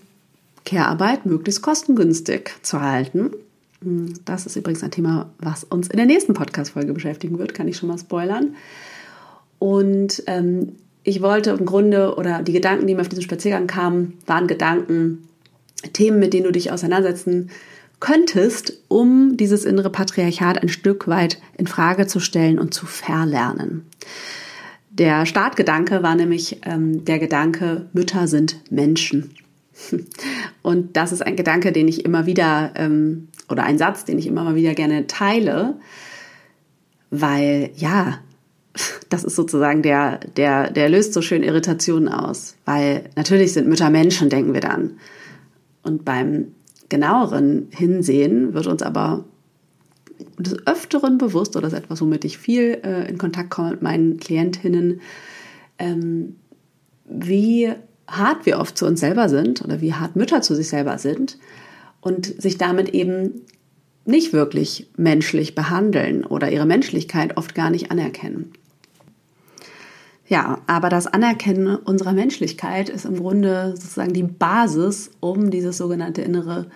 Care-Arbeit 0.66 1.28
möglichst 1.28 1.62
kostengünstig 1.62 2.56
zu 2.64 2.82
halten. 2.82 3.32
Das 4.26 4.46
ist 4.46 4.56
übrigens 4.56 4.84
ein 4.84 4.92
Thema, 4.92 5.32
was 5.40 5.64
uns 5.64 5.88
in 5.88 5.98
der 5.98 6.06
nächsten 6.06 6.34
Podcast-Folge 6.34 6.94
beschäftigen 6.94 7.40
wird, 7.40 7.54
kann 7.54 7.68
ich 7.68 7.78
schon 7.78 7.88
mal 7.90 7.98
spoilern. 7.98 8.56
Und 9.58 10.24
ähm, 10.28 10.74
ich 11.04 11.22
wollte 11.22 11.52
im 11.52 11.66
Grunde, 11.66 12.16
oder 12.16 12.44
die 12.44 12.54
Gedanken, 12.54 12.88
die 12.88 12.96
mir 12.96 13.02
auf 13.02 13.10
diesen 13.10 13.24
Spaziergang 13.24 13.68
kamen, 13.68 14.18
waren 14.26 14.48
Gedanken, 14.48 15.28
Themen, 15.94 16.20
mit 16.20 16.34
denen 16.34 16.44
du 16.46 16.52
dich 16.52 16.72
auseinandersetzen 16.72 17.52
könntest, 18.00 18.82
um 18.88 19.38
dieses 19.38 19.66
innere 19.66 19.90
Patriarchat 19.90 20.62
ein 20.62 20.70
Stück 20.70 21.08
weit 21.08 21.42
in 21.58 21.68
Frage 21.68 22.08
zu 22.08 22.20
stellen 22.20 22.60
und 22.60 22.74
zu 22.74 22.86
verlernen. 22.86 23.86
Der 24.90 25.26
Startgedanke 25.26 26.04
war 26.04 26.16
nämlich 26.16 26.62
ähm, 26.66 27.06
der 27.06 27.20
Gedanke, 27.20 27.88
Mütter 27.94 28.28
sind 28.28 28.60
Menschen. 28.70 29.34
Und 30.62 30.98
das 30.98 31.14
ist 31.14 31.26
ein 31.26 31.38
Gedanke, 31.38 31.72
den 31.72 31.88
ich 31.88 32.04
immer 32.04 32.26
wieder 32.26 32.74
ähm, 32.76 33.30
oder 33.50 33.64
ein 33.64 33.78
Satz, 33.78 34.06
den 34.06 34.20
ich 34.20 34.28
immer 34.28 34.44
mal 34.44 34.56
wieder 34.56 34.74
gerne 34.74 35.08
teile, 35.08 35.78
weil 37.10 37.72
ja, 37.76 38.20
das 39.10 39.24
ist 39.24 39.36
sozusagen 39.36 39.82
der, 39.82 40.20
der, 40.38 40.72
der 40.72 40.90
löst 40.90 41.14
so 41.14 41.22
schön 41.22 41.44
Irritationen 41.44 42.08
aus, 42.08 42.56
weil 42.66 43.10
natürlich 43.16 43.54
sind 43.54 43.68
Mütter 43.68 43.90
Menschen, 43.90 44.30
denken 44.30 44.54
wir 44.54 44.62
dann. 44.62 44.98
Und 45.84 46.06
beim 46.06 46.50
genaueren 46.88 47.68
Hinsehen 47.72 48.54
wird 48.54 48.68
uns 48.68 48.82
aber 48.82 49.26
des 50.38 50.68
Öfteren 50.68 51.18
bewusst, 51.18 51.56
oder 51.56 51.64
das 51.64 51.74
ist 51.74 51.80
etwas, 51.80 52.02
womit 52.02 52.26
ich 52.26 52.38
viel 52.38 52.80
äh, 52.84 53.10
in 53.10 53.18
Kontakt 53.18 53.50
komme 53.50 53.72
mit 53.72 53.82
meinen 53.82 54.18
Klientinnen, 54.18 55.02
ähm, 55.78 56.36
wie 57.06 57.72
hart 58.08 58.46
wir 58.46 58.60
oft 58.60 58.78
zu 58.78 58.86
uns 58.86 59.00
selber 59.00 59.30
sind 59.30 59.64
oder 59.64 59.82
wie 59.82 59.94
hart 59.94 60.16
Mütter 60.16 60.42
zu 60.42 60.56
sich 60.56 60.70
selber 60.70 60.98
sind 60.98 61.38
und 62.02 62.42
sich 62.42 62.58
damit 62.58 62.90
eben 62.90 63.42
nicht 64.06 64.34
wirklich 64.34 64.90
menschlich 64.98 65.56
behandeln 65.56 66.26
oder 66.26 66.52
ihre 66.52 66.66
Menschlichkeit 66.66 67.38
oft 67.38 67.54
gar 67.54 67.70
nicht 67.70 67.92
anerkennen. 67.92 68.54
Ja, 70.28 70.62
aber 70.68 70.90
das 70.90 71.08
Anerkennen 71.08 71.76
unserer 71.76 72.14
Menschlichkeit 72.14 72.90
ist 72.90 73.06
im 73.06 73.18
Grunde 73.18 73.72
sozusagen 73.76 74.14
die 74.14 74.24
Basis, 74.24 75.10
um 75.20 75.50
dieses 75.50 75.78
sogenannte 75.78 76.22
innere 76.22 76.68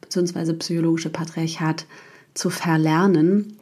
bzw. 0.00 0.52
psychologische 0.54 1.10
Patriarchat 1.10 1.86
zu 2.34 2.50
verlernen. 2.50 3.58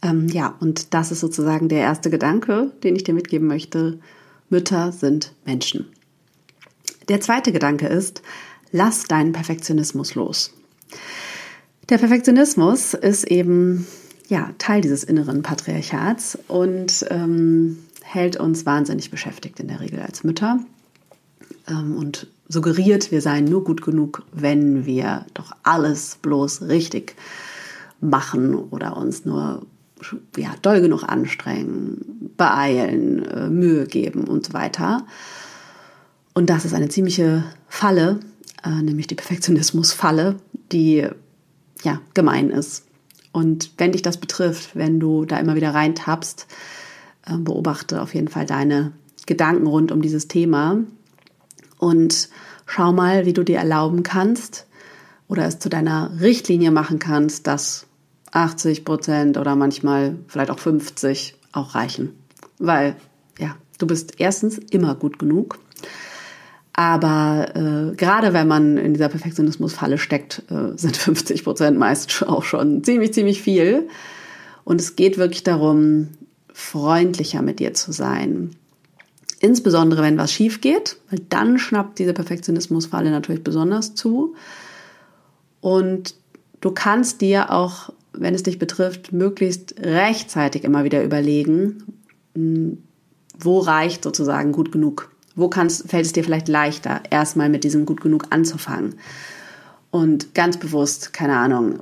Ähm, 0.00 0.28
ja, 0.28 0.56
und 0.60 0.94
das 0.94 1.12
ist 1.12 1.20
sozusagen 1.20 1.68
der 1.68 1.80
erste 1.80 2.08
Gedanke, 2.08 2.72
den 2.82 2.96
ich 2.96 3.04
dir 3.04 3.14
mitgeben 3.14 3.48
möchte. 3.48 3.98
Mütter 4.48 4.92
sind 4.92 5.32
Menschen. 5.44 5.86
Der 7.08 7.20
zweite 7.20 7.52
Gedanke 7.52 7.86
ist, 7.86 8.22
lass 8.72 9.04
deinen 9.04 9.32
Perfektionismus 9.32 10.14
los. 10.14 10.52
Der 11.88 11.98
Perfektionismus 11.98 12.94
ist 12.94 13.24
eben 13.24 13.86
ja, 14.28 14.50
Teil 14.58 14.82
dieses 14.82 15.04
inneren 15.04 15.42
Patriarchats 15.42 16.38
und 16.48 17.06
ähm, 17.10 17.78
hält 18.02 18.36
uns 18.36 18.66
wahnsinnig 18.66 19.10
beschäftigt 19.10 19.58
in 19.60 19.68
der 19.68 19.80
Regel 19.80 20.00
als 20.00 20.22
Mütter 20.22 20.58
ähm, 21.68 21.96
und 21.96 22.26
suggeriert, 22.48 23.10
wir 23.10 23.22
seien 23.22 23.44
nur 23.44 23.64
gut 23.64 23.82
genug, 23.82 24.22
wenn 24.32 24.86
wir 24.86 25.24
doch 25.34 25.52
alles 25.62 26.18
bloß 26.20 26.62
richtig 26.62 27.16
machen 28.00 28.54
oder 28.54 28.96
uns 28.96 29.24
nur 29.24 29.66
ja, 30.36 30.54
doll 30.62 30.80
genug 30.80 31.04
anstrengen, 31.04 32.30
beeilen, 32.36 33.24
äh, 33.24 33.48
Mühe 33.48 33.86
geben 33.86 34.24
und 34.24 34.46
so 34.46 34.52
weiter. 34.52 35.04
Und 36.34 36.50
das 36.50 36.64
ist 36.64 36.74
eine 36.74 36.88
ziemliche 36.88 37.44
Falle, 37.68 38.20
äh, 38.64 38.82
nämlich 38.82 39.06
die 39.06 39.14
Perfektionismus-Falle, 39.14 40.36
die 40.72 41.06
ja 41.82 42.00
gemein 42.14 42.50
ist. 42.50 42.84
Und 43.32 43.72
wenn 43.78 43.92
dich 43.92 44.02
das 44.02 44.16
betrifft, 44.16 44.74
wenn 44.74 45.00
du 45.00 45.24
da 45.24 45.38
immer 45.38 45.54
wieder 45.54 45.74
reintappst, 45.74 46.46
äh, 47.26 47.36
beobachte 47.36 48.02
auf 48.02 48.14
jeden 48.14 48.28
Fall 48.28 48.46
deine 48.46 48.92
Gedanken 49.26 49.66
rund 49.66 49.92
um 49.92 50.02
dieses 50.02 50.28
Thema 50.28 50.78
und 51.78 52.28
schau 52.66 52.92
mal, 52.92 53.26
wie 53.26 53.32
du 53.32 53.44
dir 53.44 53.58
erlauben 53.58 54.02
kannst 54.02 54.66
oder 55.28 55.46
es 55.46 55.58
zu 55.58 55.68
deiner 55.68 56.10
Richtlinie 56.20 56.70
machen 56.70 56.98
kannst, 56.98 57.46
dass 57.46 57.86
80 58.32 58.84
Prozent 58.84 59.36
oder 59.36 59.56
manchmal 59.56 60.16
vielleicht 60.26 60.50
auch 60.50 60.58
50 60.58 61.36
auch 61.52 61.74
reichen. 61.74 62.14
Weil, 62.58 62.96
ja, 63.38 63.56
du 63.78 63.86
bist 63.86 64.14
erstens 64.18 64.58
immer 64.58 64.94
gut 64.94 65.18
genug. 65.18 65.58
Aber 66.78 67.56
äh, 67.56 67.96
gerade 67.96 68.32
wenn 68.32 68.46
man 68.46 68.76
in 68.76 68.94
dieser 68.94 69.08
Perfektionismusfalle 69.08 69.98
steckt, 69.98 70.44
äh, 70.48 70.78
sind 70.78 70.96
50 70.96 71.42
Prozent 71.42 71.76
meist 71.76 72.22
auch 72.28 72.44
schon 72.44 72.84
ziemlich, 72.84 73.12
ziemlich 73.12 73.42
viel. 73.42 73.88
Und 74.62 74.80
es 74.80 74.94
geht 74.94 75.18
wirklich 75.18 75.42
darum, 75.42 76.06
freundlicher 76.52 77.42
mit 77.42 77.58
dir 77.58 77.74
zu 77.74 77.90
sein. 77.90 78.54
Insbesondere 79.40 80.02
wenn 80.02 80.18
was 80.18 80.32
schief 80.32 80.60
geht, 80.60 80.98
weil 81.10 81.18
dann 81.28 81.58
schnappt 81.58 81.98
diese 81.98 82.12
Perfektionismusfalle 82.12 83.10
natürlich 83.10 83.42
besonders 83.42 83.96
zu. 83.96 84.36
Und 85.60 86.14
du 86.60 86.70
kannst 86.70 87.22
dir 87.22 87.50
auch, 87.50 87.92
wenn 88.12 88.36
es 88.36 88.44
dich 88.44 88.60
betrifft, 88.60 89.12
möglichst 89.12 89.74
rechtzeitig 89.80 90.62
immer 90.62 90.84
wieder 90.84 91.02
überlegen, 91.02 91.98
hm, 92.36 92.78
wo 93.36 93.58
reicht 93.58 94.04
sozusagen 94.04 94.52
gut 94.52 94.70
genug? 94.70 95.10
Wo 95.38 95.48
kannst, 95.48 95.88
fällt 95.88 96.04
es 96.04 96.12
dir 96.12 96.24
vielleicht 96.24 96.48
leichter, 96.48 97.00
erstmal 97.10 97.48
mit 97.48 97.62
diesem 97.62 97.86
gut 97.86 98.00
genug 98.00 98.26
anzufangen? 98.30 98.96
Und 99.92 100.34
ganz 100.34 100.56
bewusst, 100.56 101.12
keine 101.12 101.36
Ahnung, 101.36 101.78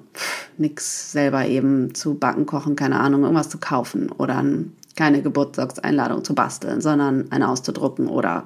nichts 0.58 1.10
selber 1.10 1.46
eben 1.46 1.94
zu 1.94 2.14
backen, 2.14 2.44
kochen, 2.44 2.76
keine 2.76 3.00
Ahnung, 3.00 3.22
irgendwas 3.22 3.48
zu 3.48 3.56
kaufen 3.56 4.12
oder 4.12 4.44
keine 4.94 5.22
Geburtstagseinladung 5.22 6.22
zu 6.22 6.34
basteln, 6.34 6.82
sondern 6.82 7.32
eine 7.32 7.48
auszudrucken 7.48 8.08
oder 8.08 8.44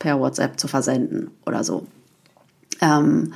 per 0.00 0.18
WhatsApp 0.18 0.58
zu 0.58 0.66
versenden 0.66 1.30
oder 1.46 1.62
so. 1.62 1.86
Ähm, 2.80 3.32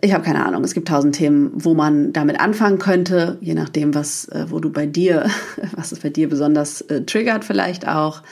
ich 0.00 0.14
habe 0.14 0.24
keine 0.24 0.46
Ahnung. 0.46 0.64
Es 0.64 0.72
gibt 0.72 0.88
tausend 0.88 1.14
Themen, 1.14 1.50
wo 1.54 1.74
man 1.74 2.14
damit 2.14 2.40
anfangen 2.40 2.78
könnte, 2.78 3.36
je 3.42 3.52
nachdem, 3.52 3.94
was, 3.94 4.28
äh, 4.28 4.46
wo 4.48 4.60
du 4.60 4.70
bei 4.70 4.86
dir, 4.86 5.28
was 5.76 5.92
es 5.92 5.98
bei 5.98 6.08
dir 6.08 6.30
besonders 6.30 6.80
äh, 6.82 7.02
triggert, 7.02 7.44
vielleicht 7.44 7.86
auch 7.86 8.22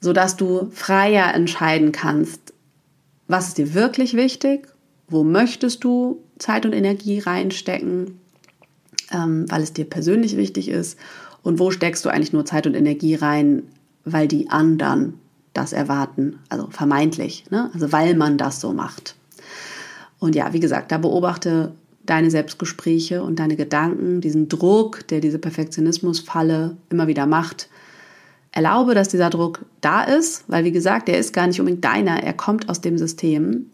so 0.00 0.12
dass 0.12 0.36
du 0.36 0.70
freier 0.72 1.34
entscheiden 1.34 1.92
kannst, 1.92 2.52
was 3.26 3.48
ist 3.48 3.58
dir 3.58 3.74
wirklich 3.74 4.14
wichtig, 4.14 4.68
wo 5.08 5.24
möchtest 5.24 5.84
du 5.84 6.22
Zeit 6.38 6.66
und 6.66 6.72
Energie 6.72 7.18
reinstecken, 7.18 8.18
ähm, 9.12 9.46
weil 9.48 9.62
es 9.62 9.72
dir 9.72 9.84
persönlich 9.84 10.36
wichtig 10.36 10.68
ist 10.68 10.98
und 11.42 11.58
wo 11.58 11.70
steckst 11.70 12.04
du 12.04 12.08
eigentlich 12.08 12.32
nur 12.32 12.44
Zeit 12.44 12.66
und 12.66 12.74
Energie 12.74 13.14
rein, 13.14 13.64
weil 14.04 14.28
die 14.28 14.50
anderen 14.50 15.14
das 15.52 15.72
erwarten, 15.72 16.38
also 16.48 16.68
vermeintlich, 16.70 17.44
ne? 17.50 17.70
also 17.74 17.90
weil 17.92 18.14
man 18.14 18.38
das 18.38 18.60
so 18.60 18.72
macht. 18.72 19.16
Und 20.18 20.34
ja, 20.34 20.52
wie 20.52 20.60
gesagt, 20.60 20.92
da 20.92 20.98
beobachte 20.98 21.72
deine 22.04 22.30
Selbstgespräche 22.30 23.22
und 23.22 23.38
deine 23.38 23.56
Gedanken, 23.56 24.20
diesen 24.20 24.48
Druck, 24.48 25.06
der 25.08 25.20
diese 25.20 25.38
Perfektionismusfalle 25.38 26.76
immer 26.90 27.06
wieder 27.06 27.26
macht, 27.26 27.68
erlaube, 28.52 28.94
dass 28.94 29.08
dieser 29.08 29.30
Druck 29.30 29.64
da 29.80 30.02
ist, 30.02 30.44
weil 30.48 30.64
wie 30.64 30.72
gesagt, 30.72 31.08
der 31.08 31.18
ist 31.18 31.32
gar 31.32 31.46
nicht 31.46 31.60
unbedingt 31.60 31.84
deiner, 31.84 32.22
er 32.22 32.32
kommt 32.32 32.68
aus 32.68 32.80
dem 32.80 32.98
System. 32.98 33.66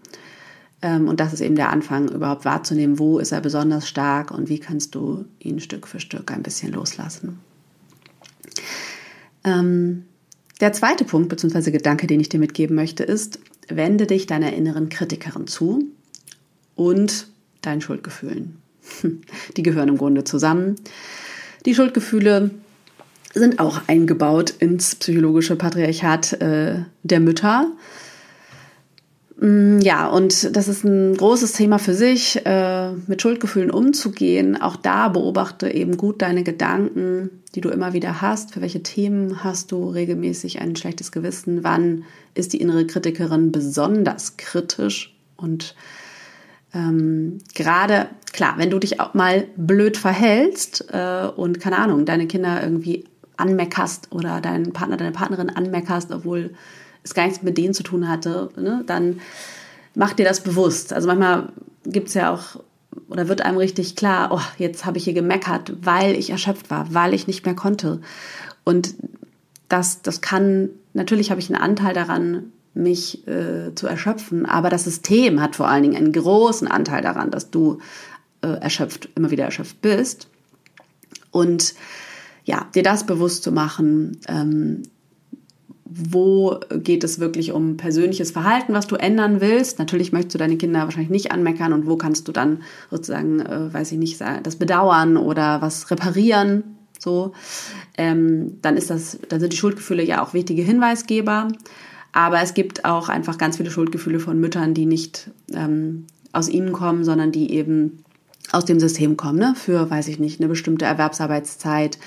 Ähm, 0.83 1.09
und 1.09 1.21
das 1.21 1.33
ist 1.33 1.41
eben 1.41 1.57
der 1.57 1.71
Anfang, 1.71 2.09
überhaupt 2.09 2.45
wahrzunehmen, 2.45 2.99
wo 2.99 3.19
ist 3.19 3.33
er 3.33 3.41
besonders 3.41 3.89
stark 3.89 4.31
und 4.31 4.49
wie 4.49 4.59
kannst 4.59 4.95
du 4.95 5.25
ihn 5.39 5.61
Stück 5.61 5.87
für 5.87 6.01
Stück 6.01 6.31
ein 6.31 6.43
bisschen 6.43 6.73
loslassen. 6.73 7.39
Ähm, 9.45 10.05
der 10.61 10.73
zweite 10.73 11.05
Punkt 11.05 11.29
bzw. 11.29 11.71
Gedanke, 11.71 12.07
den 12.07 12.21
ich 12.21 12.29
dir 12.29 12.41
mitgeben 12.41 12.77
möchte, 12.77 13.03
ist, 13.03 13.39
wende 13.69 14.07
dich 14.07 14.27
deiner 14.27 14.53
inneren 14.53 14.89
Kritikerin 14.89 15.47
zu 15.47 15.85
und 16.75 17.29
deinen 17.63 17.81
Schuldgefühlen. 17.81 18.59
Die 19.57 19.63
gehören 19.63 19.89
im 19.89 19.99
Grunde 19.99 20.25
zusammen. 20.25 20.77
Die 21.67 21.75
Schuldgefühle 21.75 22.51
sind 23.35 23.59
auch 23.59 23.83
eingebaut 23.89 24.55
ins 24.59 24.95
psychologische 24.95 25.57
Patriarchat 25.57 26.35
äh, 26.41 26.85
der 27.03 27.21
Mütter. 27.21 27.73
Mm, 29.41 29.81
ja, 29.81 30.07
und 30.07 30.57
das 30.57 30.69
ist 30.69 30.85
ein 30.85 31.17
großes 31.17 31.53
Thema 31.53 31.79
für 31.79 31.95
sich, 31.95 32.41
äh, 32.47 32.93
mit 33.07 33.21
Schuldgefühlen 33.21 33.71
umzugehen. 33.71 34.61
Auch 34.61 34.77
da 34.77 35.09
beobachte 35.09 35.69
eben 35.69 35.97
gut 35.97 36.23
deine 36.23 36.45
Gedanken, 36.45 37.31
die 37.55 37.61
du 37.61 37.71
immer 37.71 37.93
wieder 37.93 38.21
hast. 38.21 38.55
Für 38.55 38.61
welche 38.61 38.83
Themen 38.83 39.43
hast 39.43 39.73
du 39.73 39.89
regelmäßig 39.89 40.61
ein 40.61 40.77
schlechtes 40.77 41.11
Gewissen? 41.11 41.65
Wann 41.65 42.05
ist 42.35 42.53
die 42.53 42.61
innere 42.61 42.87
Kritikerin 42.87 43.51
besonders 43.51 44.37
kritisch? 44.37 45.17
Und 45.37 45.75
ähm, 46.73 47.39
gerade, 47.55 48.09
klar, 48.33 48.55
wenn 48.59 48.71
du 48.71 48.79
dich 48.79 49.01
auch 49.01 49.15
mal 49.15 49.47
blöd 49.57 49.97
verhältst 49.97 50.87
äh, 50.93 51.27
und 51.37 51.61
keine 51.61 51.79
Ahnung, 51.79 52.05
deine 52.05 52.27
Kinder 52.27 52.63
irgendwie 52.63 53.05
anmeckerst 53.37 54.13
oder 54.13 54.41
deinen 54.41 54.73
Partner, 54.73 54.97
deine 54.97 55.13
Partnerin 55.13 55.51
anmeckerst, 55.51 56.13
obwohl 56.13 56.55
es 57.03 57.15
gar 57.15 57.27
nichts 57.27 57.43
mit 57.43 57.59
denen 57.59 57.75
zu 57.75 57.83
tun 57.83 58.09
hatte, 58.09 58.49
ne, 58.57 58.83
dann 58.87 59.21
mach 59.95 60.13
dir 60.13 60.25
das 60.25 60.43
bewusst. 60.43 60.93
Also 60.93 61.07
manchmal 61.07 61.49
gibt 61.85 62.09
es 62.09 62.15
ja 62.15 62.33
auch 62.33 62.61
oder 63.09 63.29
wird 63.29 63.43
einem 63.43 63.59
richtig 63.59 63.97
klar, 63.97 64.31
oh, 64.33 64.41
jetzt 64.59 64.85
habe 64.85 64.99
ich 64.99 65.05
hier 65.05 65.15
gemeckert, 65.15 65.73
weil 65.83 66.15
ich 66.15 66.31
erschöpft 66.31 66.71
war, 66.71 66.95
weil 66.95 67.13
ich 67.13 67.27
nicht 67.27 67.45
mehr 67.45 67.55
konnte. 67.55 68.01
Und 68.65 68.95
das, 69.69 70.03
das 70.03 70.21
kann, 70.21 70.71
natürlich 70.93 71.31
habe 71.31 71.41
ich 71.41 71.53
einen 71.53 71.61
Anteil 71.61 71.95
daran, 71.95 72.53
mich 72.75 73.27
äh, 73.29 73.75
zu 73.75 73.87
erschöpfen, 73.87 74.47
aber 74.47 74.69
das 74.69 74.85
System 74.85 75.41
hat 75.41 75.57
vor 75.57 75.69
allen 75.69 75.85
Dingen 75.85 75.97
einen 75.97 76.13
großen 76.13 76.67
Anteil 76.67 77.03
daran, 77.03 77.31
dass 77.31 77.51
du 77.51 77.79
äh, 78.43 78.49
erschöpft, 78.49 79.09
immer 79.15 79.31
wieder 79.31 79.45
erschöpft 79.45 79.81
bist. 79.81 80.29
Und 81.31 81.75
ja, 82.45 82.67
dir 82.75 82.83
das 82.83 83.07
bewusst 83.07 83.43
zu 83.43 83.53
machen, 83.53 84.19
ähm, 84.29 84.83
wo 85.97 86.59
geht 86.71 87.05
es 87.05 87.21
wirklich 87.21 87.53
um 87.53 87.77
persönliches 87.77 88.33
Verhalten, 88.33 88.73
was 88.73 88.87
du 88.87 88.97
ändern 88.97 89.41
willst. 89.41 89.79
Natürlich 89.79 90.13
möchtest 90.13 90.35
du 90.35 90.39
deine 90.39 90.57
Kinder 90.57 90.81
wahrscheinlich 90.81 91.11
nicht 91.11 91.31
anmeckern 91.31 91.73
und 91.73 91.87
wo 91.87 91.97
kannst 91.97 92.27
du 92.27 92.33
dann 92.33 92.63
sozusagen, 92.91 93.41
äh, 93.41 93.73
weiß 93.73 93.93
ich 93.93 93.99
nicht, 93.99 94.21
das 94.43 94.57
bedauern 94.57 95.17
oder 95.17 95.63
was 95.63 95.91
reparieren. 95.91 96.65
So, 96.99 97.33
ähm, 97.97 98.59
dann 98.63 98.77
ist 98.77 98.91
das, 98.91 99.19
dann 99.29 99.39
sind 99.39 99.53
die 99.53 99.57
Schuldgefühle 99.57 100.03
ja 100.03 100.25
auch 100.25 100.35
wichtige 100.35 100.63
Hinweisgeber. 100.63 101.49
Aber 102.13 102.41
es 102.41 102.55
gibt 102.55 102.85
auch 102.85 103.09
einfach 103.09 103.39
ganz 103.39 103.57
viele 103.57 103.71
Schuldgefühle 103.71 104.21
von 104.21 104.41
Müttern, 104.41 104.73
die 104.73 104.87
nicht 104.87 105.31
ähm, 105.53 106.07
aus 106.33 106.49
ihnen 106.49 106.73
kommen, 106.73 107.05
sondern 107.05 107.31
die 107.31 107.53
eben 107.53 108.05
aus 108.53 108.65
dem 108.65 108.79
System 108.79 109.17
kommen, 109.17 109.39
ne? 109.39 109.55
für, 109.57 109.91
weiß 109.91 110.09
ich 110.09 110.19
nicht, 110.19 110.41
eine 110.41 110.49
bestimmte 110.49 110.85
Erwerbsarbeitszeit, 110.85 111.99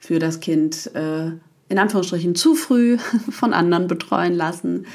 für 0.00 0.18
das 0.18 0.40
Kind 0.40 0.90
äh, 0.94 1.30
in 1.68 1.78
Anführungsstrichen 1.78 2.34
zu 2.34 2.56
früh 2.56 2.98
von 3.30 3.54
anderen 3.54 3.86
betreuen 3.86 4.34
lassen, 4.34 4.86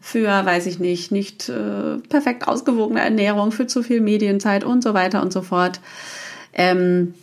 für, 0.00 0.28
weiß 0.28 0.66
ich 0.66 0.78
nicht, 0.78 1.12
nicht 1.12 1.48
äh, 1.48 1.98
perfekt 2.08 2.48
ausgewogene 2.48 3.00
Ernährung, 3.00 3.52
für 3.52 3.66
zu 3.66 3.82
viel 3.82 4.00
Medienzeit 4.00 4.64
und 4.64 4.82
so 4.82 4.94
weiter 4.94 5.22
und 5.22 5.32
so 5.32 5.42
fort. 5.42 5.80
Ähm, 6.52 7.14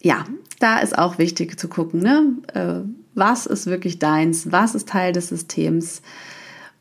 ja, 0.00 0.24
da 0.58 0.78
ist 0.78 0.96
auch 0.96 1.18
wichtig 1.18 1.58
zu 1.58 1.68
gucken, 1.68 2.00
ne? 2.00 2.32
Äh, 2.54 2.88
was 3.14 3.46
ist 3.46 3.66
wirklich 3.66 3.98
deins, 3.98 4.52
was 4.52 4.74
ist 4.74 4.88
Teil 4.88 5.12
des 5.12 5.28
Systems 5.28 6.02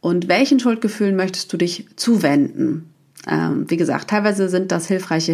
und 0.02 0.28
welchen 0.28 0.60
Schuldgefühlen 0.60 1.16
möchtest 1.16 1.52
du 1.52 1.58
dich 1.58 1.88
zuwenden. 1.96 2.90
Ähm, 3.28 3.70
wie 3.70 3.78
gesagt, 3.78 4.10
teilweise 4.10 4.50
sind 4.50 4.72
das 4.72 4.88
hilfreiche 4.88 5.32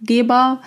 Hinweisgeber, 0.00 0.60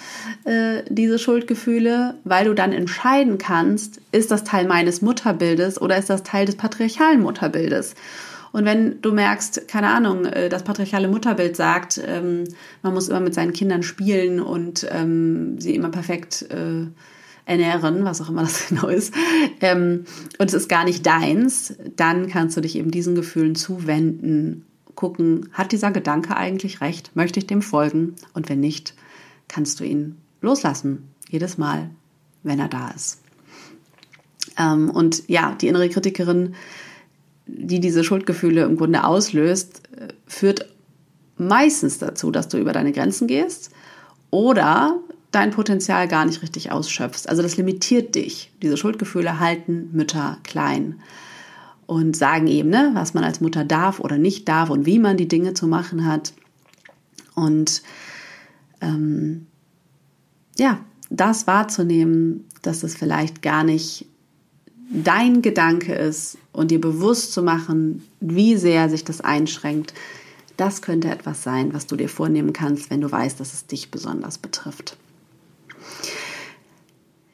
äh, 0.45 0.83
diese 0.89 1.19
Schuldgefühle, 1.19 2.15
weil 2.23 2.45
du 2.45 2.53
dann 2.53 2.71
entscheiden 2.71 3.37
kannst, 3.37 3.99
ist 4.11 4.31
das 4.31 4.43
Teil 4.43 4.67
meines 4.67 5.01
Mutterbildes 5.01 5.81
oder 5.81 5.97
ist 5.97 6.09
das 6.09 6.23
Teil 6.23 6.45
des 6.45 6.55
patriarchalen 6.55 7.21
Mutterbildes. 7.21 7.95
Und 8.51 8.65
wenn 8.65 9.01
du 9.01 9.11
merkst, 9.11 9.67
keine 9.67 9.89
Ahnung, 9.89 10.25
äh, 10.25 10.49
das 10.49 10.63
patriarchale 10.63 11.07
Mutterbild 11.07 11.55
sagt, 11.55 11.99
ähm, 12.05 12.43
man 12.83 12.93
muss 12.93 13.09
immer 13.09 13.19
mit 13.19 13.33
seinen 13.33 13.53
Kindern 13.53 13.81
spielen 13.81 14.39
und 14.39 14.87
ähm, 14.91 15.59
sie 15.59 15.75
immer 15.75 15.89
perfekt 15.89 16.45
äh, 16.51 16.85
ernähren, 17.45 18.05
was 18.05 18.21
auch 18.21 18.29
immer 18.29 18.43
das 18.43 18.67
genau 18.69 18.87
ist, 18.87 19.13
ähm, 19.61 20.05
und 20.37 20.47
es 20.47 20.53
ist 20.53 20.69
gar 20.69 20.85
nicht 20.85 21.05
deins, 21.05 21.75
dann 21.95 22.27
kannst 22.27 22.55
du 22.55 22.61
dich 22.61 22.77
eben 22.77 22.91
diesen 22.91 23.15
Gefühlen 23.15 23.55
zuwenden, 23.55 24.65
gucken, 24.95 25.49
hat 25.53 25.71
dieser 25.71 25.89
Gedanke 25.89 26.37
eigentlich 26.37 26.79
recht? 26.79 27.15
Möchte 27.15 27.39
ich 27.39 27.47
dem 27.47 27.63
folgen? 27.63 28.13
Und 28.35 28.47
wenn 28.49 28.59
nicht, 28.59 28.93
kannst 29.53 29.79
du 29.79 29.83
ihn 29.83 30.17
loslassen, 30.41 31.09
jedes 31.29 31.57
Mal, 31.57 31.89
wenn 32.43 32.59
er 32.59 32.67
da 32.67 32.89
ist. 32.89 33.19
Ähm, 34.57 34.89
und 34.89 35.27
ja, 35.27 35.55
die 35.55 35.67
innere 35.67 35.89
Kritikerin 35.89 36.55
die 37.45 37.79
diese 37.79 38.03
Schuldgefühle 38.03 38.63
im 38.63 38.77
Grunde 38.77 39.03
auslöst, 39.03 39.81
führt 40.27 40.69
meistens 41.37 41.99
dazu, 41.99 42.31
dass 42.31 42.47
du 42.47 42.57
über 42.57 42.73
deine 42.73 42.91
Grenzen 42.91 43.27
gehst 43.27 43.71
oder 44.29 44.99
dein 45.31 45.51
Potenzial 45.51 46.07
gar 46.07 46.25
nicht 46.25 46.41
richtig 46.41 46.71
ausschöpfst. 46.71 47.27
Also 47.27 47.41
das 47.41 47.57
limitiert 47.57 48.15
dich. 48.15 48.51
Diese 48.61 48.77
Schuldgefühle 48.77 49.39
halten 49.39 49.89
Mütter 49.91 50.37
klein 50.43 50.99
und 51.85 52.15
sagen 52.15 52.47
eben, 52.47 52.69
ne, 52.69 52.91
was 52.93 53.13
man 53.13 53.23
als 53.23 53.41
Mutter 53.41 53.65
darf 53.65 53.99
oder 53.99 54.17
nicht 54.17 54.47
darf 54.47 54.69
und 54.69 54.85
wie 54.85 54.99
man 54.99 55.17
die 55.17 55.27
Dinge 55.27 55.53
zu 55.53 55.67
machen 55.67 56.05
hat. 56.05 56.33
Und 57.35 57.81
ähm, 58.83 59.47
ja, 60.57 60.79
das 61.09 61.47
wahrzunehmen, 61.47 62.45
dass 62.61 62.83
es 62.83 62.95
vielleicht 62.95 63.41
gar 63.41 63.63
nicht 63.63 64.05
dein 64.89 65.41
Gedanke 65.41 65.93
ist 65.93 66.37
und 66.51 66.69
dir 66.69 66.79
bewusst 66.79 67.33
zu 67.33 67.41
machen, 67.41 68.07
wie 68.19 68.55
sehr 68.57 68.89
sich 68.89 69.03
das 69.03 69.21
einschränkt, 69.21 69.93
das 70.57 70.83
könnte 70.83 71.09
etwas 71.09 71.41
sein, 71.41 71.73
was 71.73 71.87
du 71.87 71.95
dir 71.95 72.09
vornehmen 72.09 72.53
kannst, 72.53 72.91
wenn 72.91 73.01
du 73.01 73.11
weißt, 73.11 73.39
dass 73.39 73.53
es 73.53 73.65
dich 73.65 73.89
besonders 73.89 74.37
betrifft. 74.37 74.97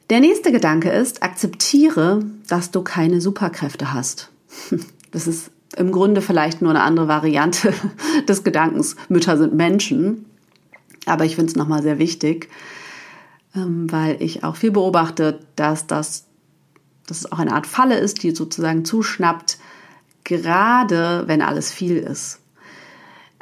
Der 0.08 0.20
nächste 0.20 0.52
Gedanke 0.52 0.90
ist, 0.90 1.22
akzeptiere, 1.22 2.24
dass 2.48 2.70
du 2.70 2.82
keine 2.82 3.20
Superkräfte 3.20 3.92
hast. 3.92 4.30
Das 5.12 5.26
ist 5.26 5.50
im 5.76 5.90
Grunde 5.90 6.22
vielleicht 6.22 6.62
nur 6.62 6.70
eine 6.70 6.82
andere 6.82 7.08
Variante 7.08 7.74
des 8.28 8.44
Gedankens, 8.44 8.94
Mütter 9.08 9.36
sind 9.36 9.54
Menschen. 9.54 10.24
Aber 11.06 11.24
ich 11.24 11.36
finde 11.36 11.50
es 11.50 11.56
nochmal 11.56 11.82
sehr 11.82 11.98
wichtig, 11.98 12.48
ähm, 13.54 13.90
weil 13.90 14.22
ich 14.22 14.44
auch 14.44 14.56
viel 14.56 14.70
beobachte, 14.70 15.40
dass 15.56 15.86
das 15.86 16.26
dass 17.10 17.18
es 17.18 17.32
auch 17.32 17.40
eine 17.40 17.52
Art 17.52 17.66
Falle 17.66 17.98
ist, 17.98 18.22
die 18.22 18.30
sozusagen 18.30 18.84
zuschnappt, 18.84 19.58
gerade 20.22 21.24
wenn 21.26 21.42
alles 21.42 21.72
viel 21.72 21.96
ist. 21.96 22.38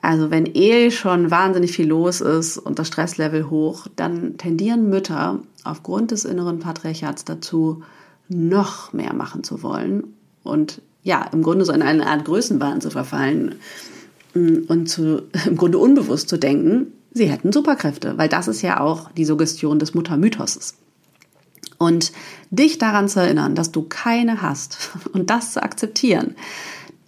Also 0.00 0.30
wenn 0.30 0.46
eh 0.46 0.90
schon 0.90 1.30
wahnsinnig 1.30 1.72
viel 1.72 1.88
los 1.88 2.22
ist 2.22 2.56
und 2.56 2.78
das 2.78 2.88
Stresslevel 2.88 3.50
hoch, 3.50 3.86
dann 3.94 4.38
tendieren 4.38 4.88
Mütter 4.88 5.40
aufgrund 5.64 6.12
des 6.12 6.24
inneren 6.24 6.60
Patriarchats 6.60 7.24
dazu, 7.24 7.82
noch 8.28 8.92
mehr 8.92 9.12
machen 9.12 9.44
zu 9.44 9.62
wollen 9.62 10.04
und 10.44 10.80
ja, 11.02 11.26
im 11.32 11.42
Grunde 11.42 11.64
so 11.64 11.72
in 11.72 11.82
eine 11.82 12.06
Art 12.06 12.24
Größenwahn 12.24 12.80
zu 12.80 12.90
verfallen 12.90 13.56
mm, 14.34 14.64
und 14.68 14.88
zu, 14.88 15.22
im 15.46 15.56
Grunde 15.56 15.78
unbewusst 15.78 16.28
zu 16.28 16.38
denken, 16.38 16.92
sie 17.12 17.26
hätten 17.26 17.52
Superkräfte, 17.52 18.18
weil 18.18 18.28
das 18.28 18.48
ist 18.48 18.62
ja 18.62 18.80
auch 18.80 19.10
die 19.12 19.24
Suggestion 19.24 19.78
des 19.78 19.94
Muttermythoses. 19.94 20.74
Und 21.78 22.12
dich 22.50 22.78
daran 22.78 23.09
zu 23.09 23.20
erinnern, 23.20 23.54
dass 23.54 23.70
du 23.70 23.83
keine 23.83 24.42
hast 24.42 24.90
und 25.12 25.30
das 25.30 25.52
zu 25.52 25.62
akzeptieren, 25.62 26.35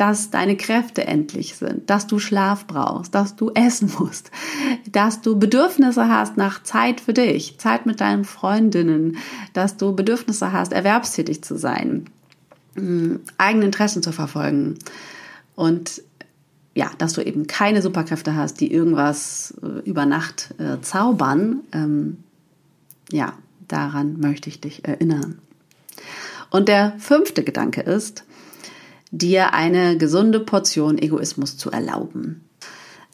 dass 0.00 0.30
deine 0.30 0.56
Kräfte 0.56 1.06
endlich 1.06 1.56
sind, 1.56 1.90
dass 1.90 2.06
du 2.06 2.18
Schlaf 2.18 2.66
brauchst, 2.66 3.14
dass 3.14 3.36
du 3.36 3.50
essen 3.50 3.92
musst, 3.98 4.30
dass 4.90 5.20
du 5.20 5.38
Bedürfnisse 5.38 6.08
hast 6.08 6.38
nach 6.38 6.62
Zeit 6.62 7.02
für 7.02 7.12
dich, 7.12 7.58
Zeit 7.58 7.84
mit 7.84 8.00
deinen 8.00 8.24
Freundinnen, 8.24 9.18
dass 9.52 9.76
du 9.76 9.94
Bedürfnisse 9.94 10.52
hast, 10.52 10.72
erwerbstätig 10.72 11.42
zu 11.42 11.58
sein, 11.58 12.06
mm, 12.76 13.16
eigene 13.36 13.66
Interessen 13.66 14.02
zu 14.02 14.12
verfolgen 14.12 14.78
und 15.54 16.02
ja, 16.80 16.90
dass 16.98 17.12
du 17.12 17.20
eben 17.20 17.46
keine 17.46 17.82
Superkräfte 17.82 18.34
hast, 18.34 18.60
die 18.60 18.72
irgendwas 18.72 19.54
äh, 19.62 19.88
über 19.88 20.06
Nacht 20.06 20.54
äh, 20.58 20.80
zaubern. 20.80 21.60
Ähm, 21.72 22.18
ja, 23.12 23.34
Daran 23.70 24.18
möchte 24.18 24.48
ich 24.48 24.60
dich 24.60 24.84
erinnern. 24.84 25.38
Und 26.50 26.66
der 26.66 26.94
fünfte 26.98 27.44
Gedanke 27.44 27.82
ist, 27.82 28.24
dir 29.12 29.54
eine 29.54 29.96
gesunde 29.96 30.40
Portion 30.40 30.98
Egoismus 30.98 31.56
zu 31.56 31.70
erlauben. 31.70 32.40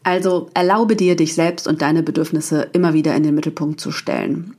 Also 0.02 0.48
erlaube 0.54 0.96
dir, 0.96 1.14
dich 1.14 1.34
selbst 1.34 1.68
und 1.68 1.82
deine 1.82 2.02
Bedürfnisse 2.02 2.70
immer 2.72 2.94
wieder 2.94 3.14
in 3.14 3.22
den 3.22 3.34
Mittelpunkt 3.34 3.80
zu 3.80 3.92
stellen. 3.92 4.54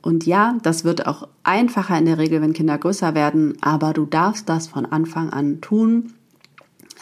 Und 0.00 0.24
ja, 0.24 0.56
das 0.62 0.84
wird 0.84 1.06
auch 1.06 1.28
einfacher 1.42 1.98
in 1.98 2.06
der 2.06 2.16
Regel, 2.16 2.40
wenn 2.40 2.54
Kinder 2.54 2.78
größer 2.78 3.14
werden, 3.14 3.58
aber 3.60 3.92
du 3.92 4.06
darfst 4.06 4.48
das 4.48 4.66
von 4.66 4.86
Anfang 4.86 5.28
an 5.28 5.60
tun 5.60 6.14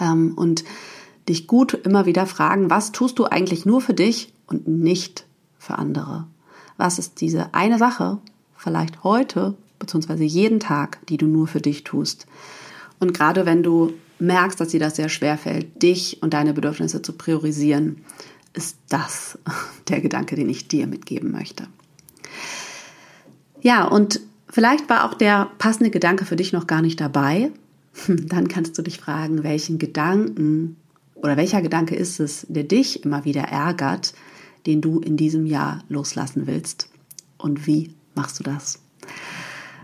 ähm, 0.01 0.33
und 0.35 0.64
dich 1.29 1.47
gut 1.47 1.75
immer 1.75 2.07
wieder 2.07 2.27
fragen, 2.27 2.71
was 2.71 2.93
tust 2.93 3.19
du 3.19 3.25
eigentlich 3.25 3.67
nur 3.67 3.81
für 3.81 3.95
dich 3.95 4.33
und 4.47 4.69
nicht 4.69 5.27
für 5.59 5.79
andere? 5.79 6.27
was 6.77 6.99
ist 6.99 7.21
diese 7.21 7.55
eine 7.55 7.79
Sache, 7.79 8.19
vielleicht 8.57 9.05
heute, 9.05 9.55
beziehungsweise 9.79 10.25
jeden 10.25 10.61
Tag, 10.61 10.99
die 11.09 11.17
du 11.17 11.27
nur 11.27 11.47
für 11.47 11.61
dich 11.61 11.85
tust. 11.85 12.27
Und 13.01 13.15
gerade 13.15 13.47
wenn 13.47 13.63
du 13.63 13.93
merkst, 14.19 14.61
dass 14.61 14.69
dir 14.69 14.81
das 14.81 14.97
sehr 14.97 15.09
schwer 15.09 15.37
fällt, 15.37 15.83
dich 15.83 16.23
und 16.23 16.35
deine 16.35 16.55
Bedürfnisse 16.55 17.03
zu 17.03 17.13
priorisieren, 17.13 18.05
ist 18.53 18.79
das 18.89 19.39
der 19.89 20.01
Gedanke, 20.01 20.37
den 20.37 20.49
ich 20.49 20.69
dir 20.69 20.87
mitgeben 20.87 21.31
möchte. 21.31 21.67
Ja, 23.61 23.85
und 23.85 24.21
vielleicht 24.49 24.89
war 24.89 25.05
auch 25.05 25.15
der 25.15 25.51
passende 25.59 25.91
Gedanke 25.91 26.25
für 26.25 26.37
dich 26.37 26.53
noch 26.53 26.67
gar 26.67 26.83
nicht 26.83 27.01
dabei. 27.01 27.51
Dann 28.09 28.49
kannst 28.49 28.77
du 28.79 28.83
dich 28.83 28.99
fragen, 28.99 29.43
welchen 29.43 29.79
Gedanken 29.79 30.77
oder 31.14 31.37
welcher 31.37 31.62
Gedanke 31.62 31.94
ist 31.94 32.20
es, 32.20 32.46
der 32.48 32.64
dich 32.64 33.05
immer 33.05 33.24
wieder 33.24 33.42
ärgert, 33.42 34.14
den 34.66 34.81
du 34.81 35.00
in 35.00 35.16
diesem 35.16 35.46
Jahr 35.46 35.83
loslassen 35.88 36.46
willst. 36.46 36.88
Und 37.38 37.66
wie 37.66 37.94
machst 38.14 38.38
du 38.38 38.44
das? 38.44 38.81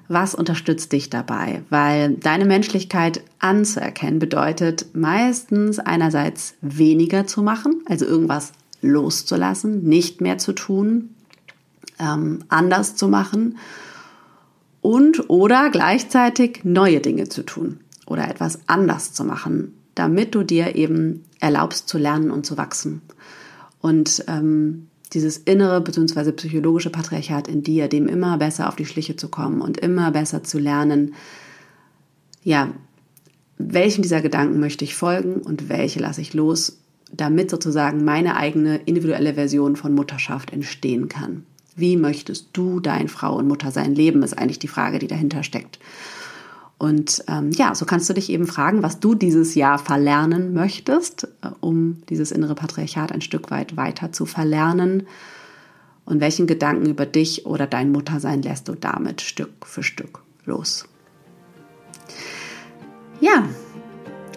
Was 0.09 0.35
unterstützt 0.35 0.93
dich 0.93 1.09
dabei? 1.09 1.63
Weil 1.71 2.15
deine 2.15 2.45
Menschlichkeit 2.45 3.23
anzuerkennen 3.39 4.19
bedeutet 4.19 4.87
meistens 4.93 5.79
einerseits 5.79 6.55
weniger 6.63 7.27
zu 7.27 7.43
machen, 7.43 7.83
also 7.87 8.07
irgendwas 8.07 8.53
loszulassen, 8.83 9.85
nicht 9.85 10.21
mehr 10.21 10.39
zu 10.39 10.53
tun, 10.53 11.11
ähm, 12.01 12.41
anders 12.49 12.97
zu 12.97 13.09
machen 13.09 13.59
und 14.81 15.29
oder 15.31 15.71
gleichzeitig 15.71 16.61
neue 16.65 17.01
Dinge 17.01 17.29
zu 17.29 17.45
tun 17.45 17.81
oder 18.07 18.29
etwas 18.29 18.61
anders 18.67 19.13
zu 19.13 19.25
machen, 19.25 19.75
damit 20.01 20.35
du 20.35 20.45
dir 20.45 20.77
eben 20.77 21.25
erlaubst 21.41 21.87
zu 21.87 21.99
lernen 21.99 22.31
und 22.31 22.47
zu 22.47 22.57
wachsen. 22.57 23.03
Und 23.83 24.25
ähm, 24.29 24.87
dieses 25.13 25.37
innere 25.37 25.83
bzw. 25.83 26.33
psychologische 26.33 26.89
Patriarchat 26.89 27.49
in 27.49 27.63
dir, 27.63 27.87
dem 27.87 28.09
immer 28.09 28.39
besser 28.39 28.69
auf 28.69 28.77
die 28.77 28.87
Schliche 28.87 29.17
zu 29.17 29.29
kommen 29.29 29.61
und 29.61 29.77
immer 29.77 30.11
besser 30.11 30.43
zu 30.43 30.59
lernen, 30.59 31.13
ja, 32.43 32.73
welchen 33.59 34.01
dieser 34.01 34.23
Gedanken 34.23 34.59
möchte 34.59 34.85
ich 34.85 34.95
folgen 34.95 35.43
und 35.43 35.69
welche 35.69 36.01
lasse 36.01 36.23
ich 36.23 36.33
los, 36.33 36.79
damit 37.13 37.51
sozusagen 37.51 38.03
meine 38.03 38.37
eigene 38.37 38.79
individuelle 38.79 39.35
Version 39.35 39.77
von 39.77 39.95
Mutterschaft 39.95 40.51
entstehen 40.51 41.11
kann. 41.11 41.45
Wie 41.77 41.99
möchtest 41.99 42.49
du 42.55 42.81
dein 42.81 43.09
Frau 43.09 43.37
und 43.37 43.49
Mutter 43.49 43.71
sein 43.71 43.95
leben, 43.95 44.23
ist 44.23 44.39
eigentlich 44.39 44.61
die 44.61 44.67
Frage, 44.67 44.99
die 44.99 45.09
dahinter 45.09 45.43
steckt. 45.43 45.79
Und 46.81 47.23
ähm, 47.29 47.51
ja, 47.51 47.75
so 47.75 47.85
kannst 47.85 48.09
du 48.09 48.15
dich 48.15 48.31
eben 48.31 48.47
fragen, 48.47 48.83
was 48.83 49.01
du 49.01 49.15
dieses 49.15 49.55
Jahr 49.55 49.79
verlernen 49.79 50.55
möchtest, 50.55 51.25
äh, 51.43 51.51
um 51.61 52.01
dieses 52.09 52.33
innere 52.33 52.55
Patriarchat 52.55 53.13
ein 53.13 53.21
Stück 53.21 53.51
weit 53.51 53.77
weiter 53.77 54.13
zu 54.13 54.25
verlernen. 54.25 55.07
Und 56.07 56.23
welchen 56.23 56.47
Gedanken 56.47 56.87
über 56.89 57.05
dich 57.05 57.45
oder 57.45 57.67
dein 57.67 57.93
Muttersein 57.93 58.41
lässt 58.41 58.67
du 58.69 58.75
damit 58.77 59.21
Stück 59.21 59.67
für 59.67 59.83
Stück 59.83 60.21
los. 60.47 60.87
Ja, 63.21 63.45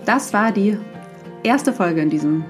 das 0.05 0.33
war 0.33 0.51
die 0.51 0.77
erste 1.43 1.71
Folge 1.71 2.01
in 2.01 2.09
diesem 2.09 2.43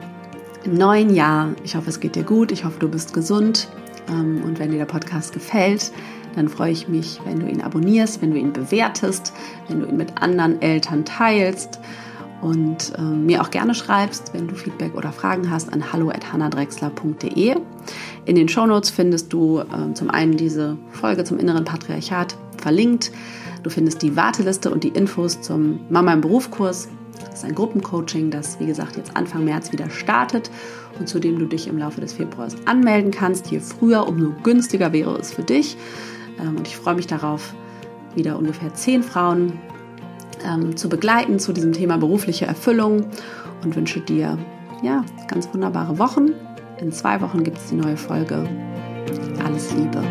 neuen 0.65 1.13
Jahr. 1.13 1.53
Ich 1.63 1.75
hoffe, 1.75 1.91
es 1.91 1.99
geht 1.99 2.15
dir 2.15 2.23
gut. 2.23 2.51
Ich 2.51 2.65
hoffe, 2.65 2.79
du 2.79 2.89
bist 2.89 3.13
gesund. 3.13 3.69
Ähm, 4.10 4.41
und 4.43 4.58
wenn 4.58 4.71
dir 4.71 4.79
der 4.79 4.86
Podcast 4.86 5.34
gefällt, 5.34 5.91
dann 6.36 6.50
freue 6.50 6.72
ich 6.72 6.88
mich, 6.88 7.19
wenn 7.26 7.39
du 7.39 7.48
ihn 7.48 7.62
abonnierst, 7.62 8.22
wenn 8.22 8.32
du 8.32 8.38
ihn 8.38 8.54
bewertest, 8.54 9.34
wenn 9.67 9.82
du 9.82 9.88
ihn 9.88 9.98
mit 9.98 10.22
anderen 10.22 10.62
Eltern 10.62 11.06
teilst 11.06 11.80
und 12.41 12.93
äh, 12.98 13.02
mir 13.02 13.41
auch 13.41 13.52
gerne 13.52 13.74
schreibst, 13.74 14.34
wenn 14.34 14.48
du 14.48 14.56
Feedback 14.56 14.96
oder 14.96 15.12
Fragen 15.12 15.50
hast, 15.50 15.72
an 15.72 15.93
hallo.hannadrexler.de. 15.93 17.56
In 18.26 18.36
den 18.36 18.50
Shownotes 18.50 18.89
findest 18.89 19.32
du 19.32 19.60
äh, 19.60 19.93
zum 19.93 20.10
einen 20.10 20.36
diese 20.36 20.78
Folge 20.91 21.24
zum 21.24 21.39
inneren 21.39 21.63
Patriarchat 21.63 22.36
verlinkt. 22.58 23.12
Du 23.63 23.69
findest 23.69 24.02
die 24.02 24.15
Warteliste 24.17 24.72
und 24.72 24.84
die 24.84 24.89
Infos 24.89 25.39
zum 25.41 25.80
Mama 25.89 26.13
im 26.13 26.22
Berufkurs. 26.22 26.89
Das 27.30 27.39
ist 27.39 27.46
ein 27.46 27.56
Gruppencoaching, 27.56 28.30
das 28.30 28.60
wie 28.60 28.65
gesagt 28.65 28.98
jetzt 28.98 29.15
Anfang 29.15 29.46
März 29.46 29.72
wieder 29.72 29.89
startet 29.89 30.52
und 31.00 31.08
zu 31.08 31.19
dem 31.19 31.39
du 31.39 31.46
dich 31.46 31.67
im 31.67 31.78
Laufe 31.78 32.02
des 32.02 32.13
Februars 32.13 32.56
anmelden 32.65 33.12
kannst. 33.12 33.52
Je 33.52 33.60
früher, 33.60 34.08
umso 34.08 34.34
günstiger 34.43 34.91
wäre 34.91 35.17
es 35.17 35.34
für 35.34 35.43
dich. 35.43 35.78
Ähm, 36.39 36.58
und 36.58 36.67
ich 36.67 36.78
freue 36.78 36.96
mich 36.96 37.08
darauf, 37.08 37.54
wieder 38.15 38.38
ungefähr 38.38 38.74
zehn 38.74 39.04
Frauen 39.04 39.60
ähm, 40.46 40.76
zu 40.78 40.89
begleiten 40.89 41.39
zu 41.39 41.54
diesem 41.54 41.74
Thema 41.74 41.98
berufliche 41.98 42.46
Erfüllung 42.46 43.06
und 43.63 43.76
wünsche 43.76 44.02
dir 44.02 44.38
ja 44.82 45.04
ganz 45.28 45.50
wunderbare 45.54 45.98
Wochen. 45.98 46.32
In 46.80 46.91
zwei 46.91 47.22
Wochen 47.22 47.43
gibt 47.43 47.58
es 47.58 47.67
die 47.67 47.76
neue 47.76 47.98
Folge. 47.98 48.48
Alles 49.43 49.74
Liebe. 49.74 50.02